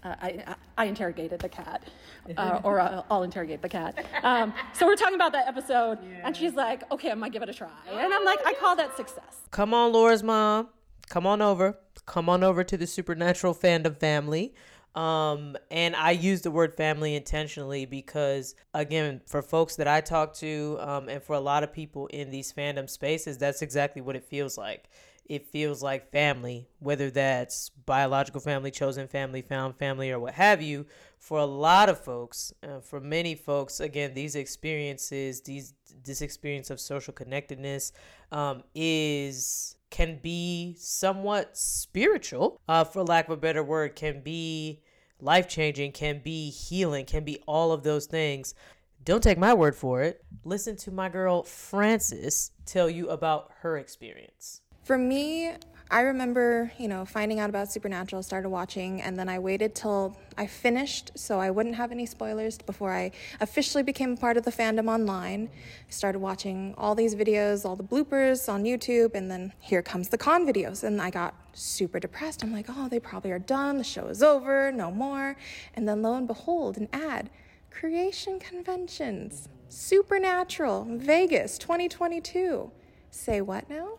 [0.04, 1.84] uh, I, I, interrogated the cat,
[2.38, 4.06] uh, or uh, I'll interrogate the cat.
[4.24, 6.22] Um, so we're talking about that episode, yeah.
[6.24, 8.76] and she's like, "Okay, I might give it a try," and I'm like, "I call
[8.78, 10.70] that success." Come on, Laura's mom,
[11.10, 14.54] come on over, come on over to the Supernatural fandom family.
[14.96, 20.34] Um, and I use the word family intentionally because, again, for folks that I talk
[20.36, 24.16] to, um, and for a lot of people in these fandom spaces, that's exactly what
[24.16, 24.90] it feels like
[25.30, 30.60] it feels like family, whether that's biological family, chosen family, found family, or what have
[30.60, 30.88] you.
[31.20, 36.72] For a lot of folks, uh, for many folks, again, these experiences, these this experience
[36.72, 37.92] of social connectedness,
[38.32, 44.82] um, is can be somewhat spiritual, uh, for lack of a better word, can be
[45.22, 48.56] life changing, can be healing, can be all of those things.
[49.04, 50.24] Don't take my word for it.
[50.44, 54.62] Listen to my girl Frances tell you about her experience.
[54.90, 55.52] For me,
[55.92, 60.18] I remember, you know, finding out about Supernatural, started watching, and then I waited till
[60.36, 64.46] I finished so I wouldn't have any spoilers before I officially became a part of
[64.46, 65.52] the fandom online.
[65.88, 70.10] I started watching all these videos, all the bloopers on YouTube, and then here comes
[70.10, 70.84] the con videos.
[70.84, 72.44] And I got super depressed.
[72.44, 73.78] I'm like, oh, they probably are done.
[73.78, 75.36] The show is over, no more.
[75.76, 77.30] And then lo and behold, an ad
[77.70, 82.72] Creation Conventions, Supernatural, Vegas 2022.
[83.12, 83.99] Say what now?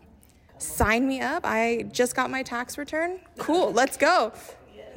[0.61, 1.43] Sign me up.
[1.45, 3.19] I just got my tax return.
[3.37, 4.31] Cool, let's go.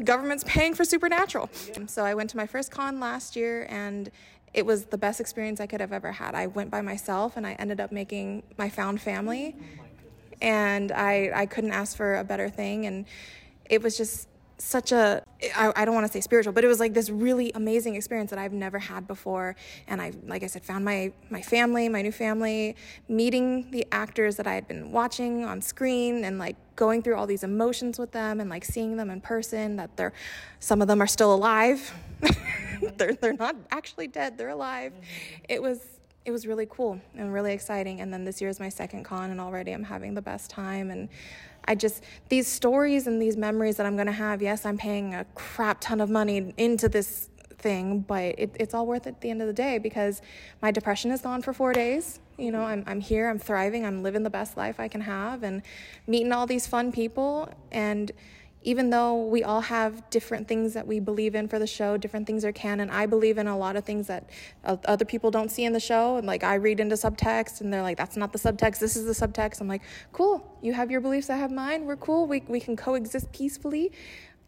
[0.03, 1.49] Government's paying for Supernatural.
[1.87, 4.11] So I went to my first con last year and
[4.53, 6.35] it was the best experience I could have ever had.
[6.35, 9.57] I went by myself and I ended up making my found family.
[10.43, 12.87] And I, I couldn't ask for a better thing.
[12.87, 13.07] And
[13.71, 14.29] it was just
[14.59, 15.23] such a
[15.57, 18.31] I, I don't want to say spiritual but it was like this really amazing experience
[18.31, 19.57] that i've never had before.
[19.89, 22.77] And i like i said found my my family my new family
[23.09, 27.27] meeting the actors that i had been watching on screen and like going through all
[27.27, 30.13] these emotions with them and like seeing them in person that they're
[30.61, 31.93] some of them are still alive.
[32.97, 34.93] They're, they're not actually dead they're alive.
[34.93, 35.45] Mm-hmm.
[35.49, 35.81] It was
[36.25, 38.01] it was really cool and really exciting.
[38.01, 40.91] And then this year is my second con and already i'm having the best time.
[40.91, 41.09] And
[41.67, 45.15] I just, these stories and these memories that I'm going to have, yes, I'm paying
[45.15, 49.21] a crap ton of money into this thing, but it, it's all worth it at
[49.23, 50.21] the end of the day because
[50.61, 52.21] my depression is gone for four days.
[52.37, 55.43] You know, I'm, I'm here, I'm thriving, I'm living the best life I can have
[55.43, 55.63] and
[56.07, 57.49] meeting all these fun people.
[57.73, 58.13] And
[58.65, 62.27] even though we all have different things that we believe in for the show, different
[62.27, 64.29] things are canon, I believe in a lot of things that
[64.65, 66.17] other people don't see in the show.
[66.17, 69.05] And like I read into subtext and they're like, that's not the subtext, this is
[69.05, 69.61] the subtext.
[69.61, 72.75] I'm like, cool, you have your beliefs, I have mine, we're cool, we, we can
[72.75, 73.93] coexist peacefully.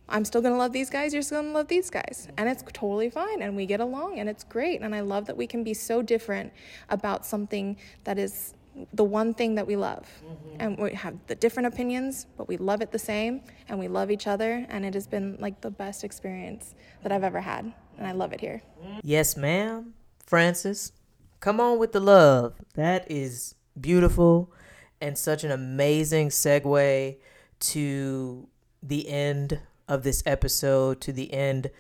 [0.09, 2.29] I'm still gonna love these guys, you're still gonna love these guys.
[2.37, 4.81] And it's totally fine, and we get along, and it's great.
[4.81, 6.53] And I love that we can be so different
[6.89, 8.55] about something that is
[8.93, 10.07] the one thing that we love.
[10.25, 10.57] Mm-hmm.
[10.61, 14.11] And we have the different opinions, but we love it the same and we love
[14.11, 14.67] each other.
[14.69, 17.73] And it has been like the best experience that I've ever had.
[17.99, 18.63] And I love it here.
[19.03, 19.95] Yes, ma'am.
[20.27, 20.93] Frances,
[21.41, 22.55] come on with the love.
[22.75, 24.53] That is beautiful
[25.01, 27.17] and such an amazing segue
[27.59, 28.49] to
[28.83, 31.71] the end of this episode, to the end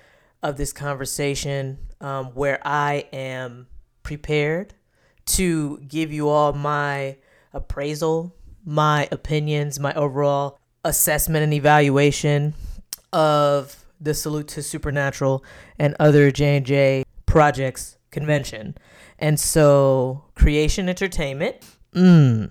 [0.42, 3.66] of this conversation, um, where I am
[4.03, 4.74] prepared
[5.27, 7.16] to give you all my
[7.53, 12.55] appraisal, my opinions, my overall assessment and evaluation
[13.12, 15.45] of the Salute to Supernatural
[15.79, 18.77] and other J&J projects convention.
[19.18, 21.57] And so Creation Entertainment,
[21.95, 22.51] mm,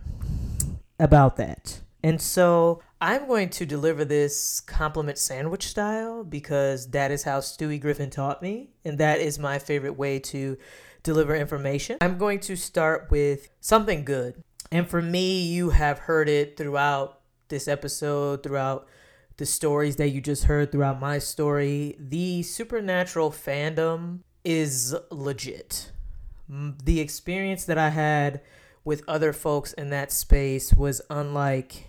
[0.99, 1.81] about that.
[2.03, 7.81] And so I'm going to deliver this compliment sandwich style because that is how Stewie
[7.81, 8.69] Griffin taught me.
[8.83, 10.57] And that is my favorite way to
[11.05, 11.97] deliver information.
[12.01, 14.43] I'm going to start with something good.
[14.71, 18.87] And for me, you have heard it throughout this episode, throughout
[19.37, 21.95] the stories that you just heard, throughout my story.
[21.99, 25.91] The supernatural fandom is legit.
[26.49, 28.41] The experience that I had
[28.83, 31.87] with other folks in that space was unlike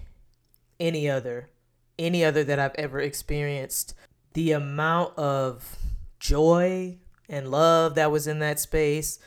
[0.79, 1.51] any other,
[1.99, 3.95] any other that I've ever experienced.
[4.35, 5.77] The amount of
[6.19, 6.99] joy,
[7.29, 9.19] and love that was in that space.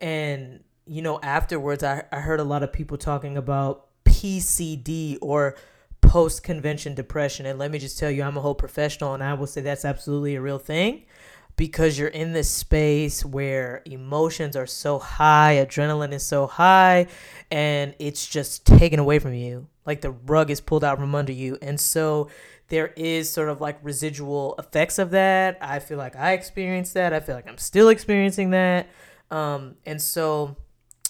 [0.00, 5.56] And, you know, afterwards, I, I heard a lot of people talking about PCD or
[6.00, 7.46] post convention depression.
[7.46, 9.84] And let me just tell you, I'm a whole professional, and I will say that's
[9.84, 11.04] absolutely a real thing
[11.56, 17.06] because you're in this space where emotions are so high, adrenaline is so high,
[17.50, 19.68] and it's just taken away from you.
[19.86, 21.58] Like the rug is pulled out from under you.
[21.60, 22.28] And so
[22.68, 25.58] there is sort of like residual effects of that.
[25.60, 27.12] I feel like I experienced that.
[27.12, 28.88] I feel like I'm still experiencing that.
[29.30, 30.56] Um, and so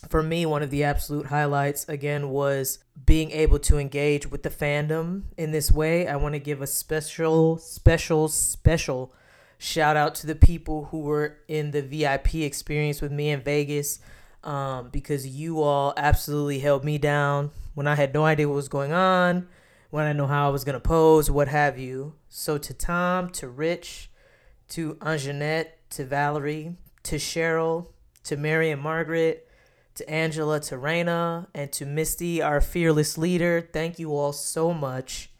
[0.09, 4.51] for me, one of the absolute highlights again was being able to engage with the
[4.51, 6.09] fandom in this way.
[6.09, 9.13] I want to give a special, special, special
[9.59, 14.01] shout out to the people who were in the VIP experience with me in Vegas
[14.43, 18.69] um, because you all absolutely held me down when I had no idea what was
[18.69, 19.49] going on
[19.95, 22.15] when I know how I was gonna pose, what have you.
[22.29, 24.11] So to Tom, to Rich,
[24.71, 26.75] to Anjanette, to Valerie,
[27.05, 27.93] to Cheryl,
[28.25, 29.49] to Mary and Margaret,
[29.95, 33.69] to Angela, to Raina, and to Misty, our fearless leader.
[33.73, 35.31] Thank you all so much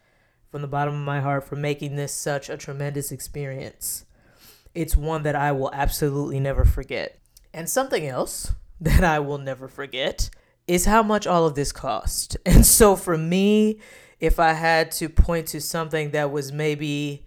[0.53, 4.05] from the bottom of my heart for making this such a tremendous experience.
[4.73, 7.19] It's one that I will absolutely never forget.
[7.53, 10.31] And something else that I will never forget
[10.69, 12.37] is how much all of this cost.
[12.47, 13.81] And so for me,
[14.21, 17.25] if I had to point to something that was maybe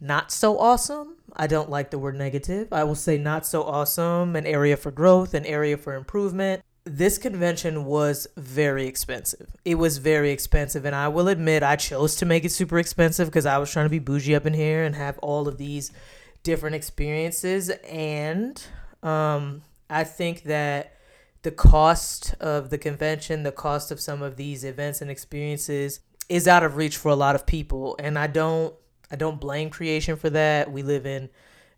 [0.00, 2.72] not so awesome, I don't like the word negative.
[2.72, 6.62] I will say not so awesome, an area for growth, an area for improvement.
[6.84, 9.50] This convention was very expensive.
[9.64, 13.28] It was very expensive, and I will admit I chose to make it super expensive
[13.28, 15.90] because I was trying to be bougie up in here and have all of these
[16.42, 17.70] different experiences.
[17.90, 18.62] And
[19.02, 20.92] um, I think that
[21.42, 26.48] the cost of the convention, the cost of some of these events and experiences is
[26.48, 28.74] out of reach for a lot of people and I don't
[29.10, 30.72] I don't blame creation for that.
[30.72, 31.28] We live in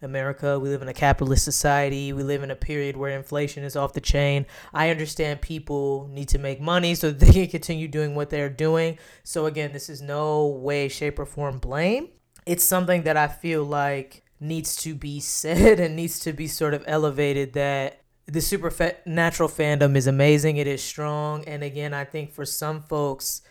[0.03, 0.59] America.
[0.59, 2.13] We live in a capitalist society.
[2.13, 4.47] We live in a period where inflation is off the chain.
[4.73, 8.99] I understand people need to make money so they can continue doing what they're doing.
[9.25, 12.09] So, again, this is no way, shape, or form blame.
[12.47, 16.75] It's something that I feel like needs to be said and needs to be sort
[16.75, 20.59] of elevated that the supernatural fandom is amazing.
[20.59, 21.45] It is strong.
[21.45, 23.43] And again, I think for some folks,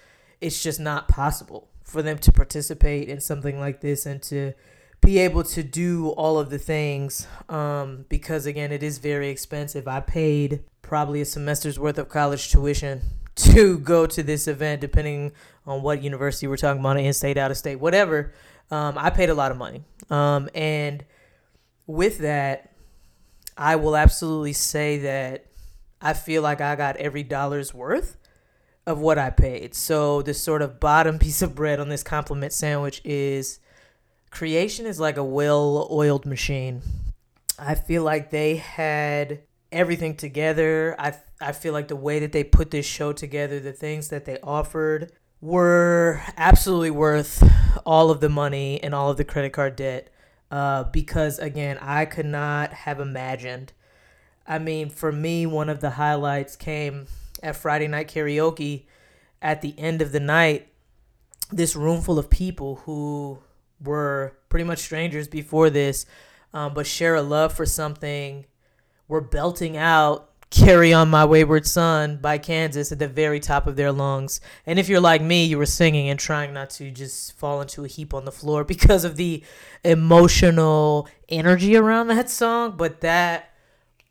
[0.42, 4.54] it's just not possible for them to participate in something like this and to
[5.02, 9.88] be able to do all of the things um, because again it is very expensive.
[9.88, 13.02] I paid probably a semester's worth of college tuition
[13.36, 15.32] to go to this event depending
[15.66, 18.34] on what university we're talking about in state out of state whatever.
[18.70, 19.84] Um, i paid a lot of money.
[20.10, 21.06] Um, and
[21.86, 22.74] with that
[23.58, 25.46] i will absolutely say that
[26.02, 28.17] i feel like i got every dollar's worth
[28.88, 29.76] of what I paid.
[29.76, 33.60] So this sort of bottom piece of bread on this compliment sandwich is
[34.32, 36.82] creation is like a well-oiled machine.
[37.60, 40.96] I feel like they had everything together.
[40.98, 44.26] I I feel like the way that they put this show together, the things that
[44.26, 47.44] they offered, were absolutely worth
[47.86, 50.10] all of the money and all of the credit card debt
[50.50, 53.74] uh, because, again, I could not have imagined.
[54.48, 57.06] I mean, for me, one of the highlights came
[57.44, 58.86] at Friday night karaoke
[59.42, 60.68] at the end of the night.
[61.52, 63.40] This room full of people who
[63.82, 66.06] were pretty much strangers before this,
[66.54, 68.46] um, but share a love for something,
[69.08, 73.76] were belting out Carry On My Wayward Son by Kansas at the very top of
[73.76, 74.40] their lungs.
[74.66, 77.84] And if you're like me, you were singing and trying not to just fall into
[77.84, 79.44] a heap on the floor because of the
[79.84, 82.76] emotional energy around that song.
[82.78, 83.52] But that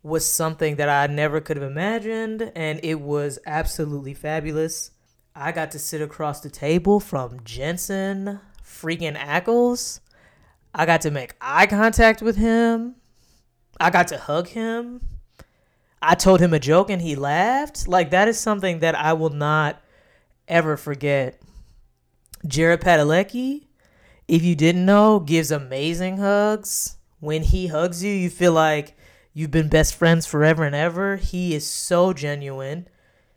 [0.06, 4.92] was something that I never could have imagined, and it was absolutely fabulous.
[5.34, 10.00] I got to sit across the table from Jensen freaking Ackles.
[10.72, 12.94] I got to make eye contact with him.
[13.80, 15.00] I got to hug him.
[16.00, 17.88] I told him a joke and he laughed.
[17.88, 19.82] Like that is something that I will not
[20.46, 21.40] ever forget.
[22.46, 23.66] Jared Padalecki,
[24.28, 26.96] if you didn't know, gives amazing hugs.
[27.18, 28.95] When he hugs you, you feel like
[29.36, 31.16] you've been best friends forever and ever.
[31.16, 32.88] He is so genuine.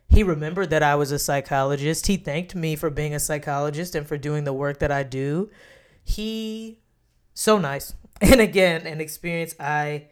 [0.07, 2.07] He remembered that I was a psychologist.
[2.07, 5.49] He thanked me for being a psychologist and for doing the work that I do.
[6.01, 6.79] He
[7.33, 7.93] so nice.
[8.21, 10.07] And again, an experience I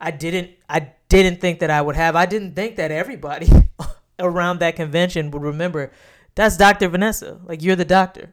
[0.00, 2.14] I didn't I didn't think that I would have.
[2.16, 3.48] I didn't think that everybody
[4.18, 5.92] around that convention would remember
[6.36, 6.88] that's Dr.
[6.88, 7.40] Vanessa.
[7.44, 8.32] Like you're the doctor.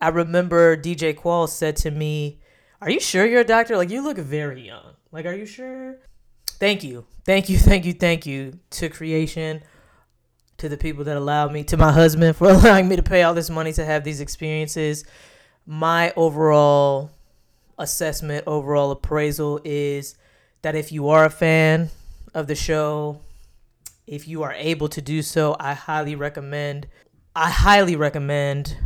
[0.00, 2.40] I remember DJ Qualls said to me,
[2.80, 3.76] "Are you sure you're a doctor?
[3.76, 4.94] Like you look very young.
[5.12, 5.98] Like are you sure?"
[6.62, 7.04] Thank you.
[7.24, 7.58] Thank you.
[7.70, 7.92] Thank you.
[7.92, 9.64] Thank you to creation
[10.58, 13.34] to the people that allowed me, to my husband for allowing me to pay all
[13.34, 15.04] this money to have these experiences.
[15.66, 17.10] My overall
[17.78, 20.14] assessment, overall appraisal is
[20.62, 21.90] that if you are a fan
[22.32, 23.22] of the show,
[24.06, 26.86] if you are able to do so, I highly recommend
[27.34, 28.76] I highly recommend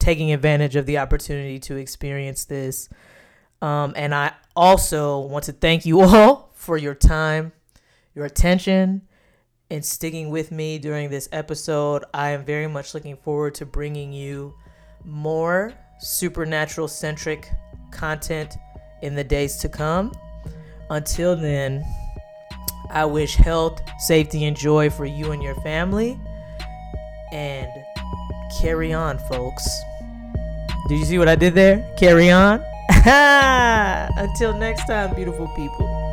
[0.00, 2.88] taking advantage of the opportunity to experience this.
[3.62, 7.52] Um, and I also want to thank you all for your time,
[8.14, 9.02] your attention,
[9.70, 12.04] and sticking with me during this episode.
[12.14, 14.54] I am very much looking forward to bringing you
[15.04, 17.50] more supernatural centric
[17.90, 18.56] content
[19.02, 20.12] in the days to come.
[20.90, 21.84] Until then,
[22.90, 26.18] I wish health, safety, and joy for you and your family.
[27.32, 27.70] And
[28.60, 29.66] carry on, folks.
[30.88, 31.94] Did you see what I did there?
[31.98, 32.64] Carry on.
[33.06, 36.03] Until next time, beautiful people.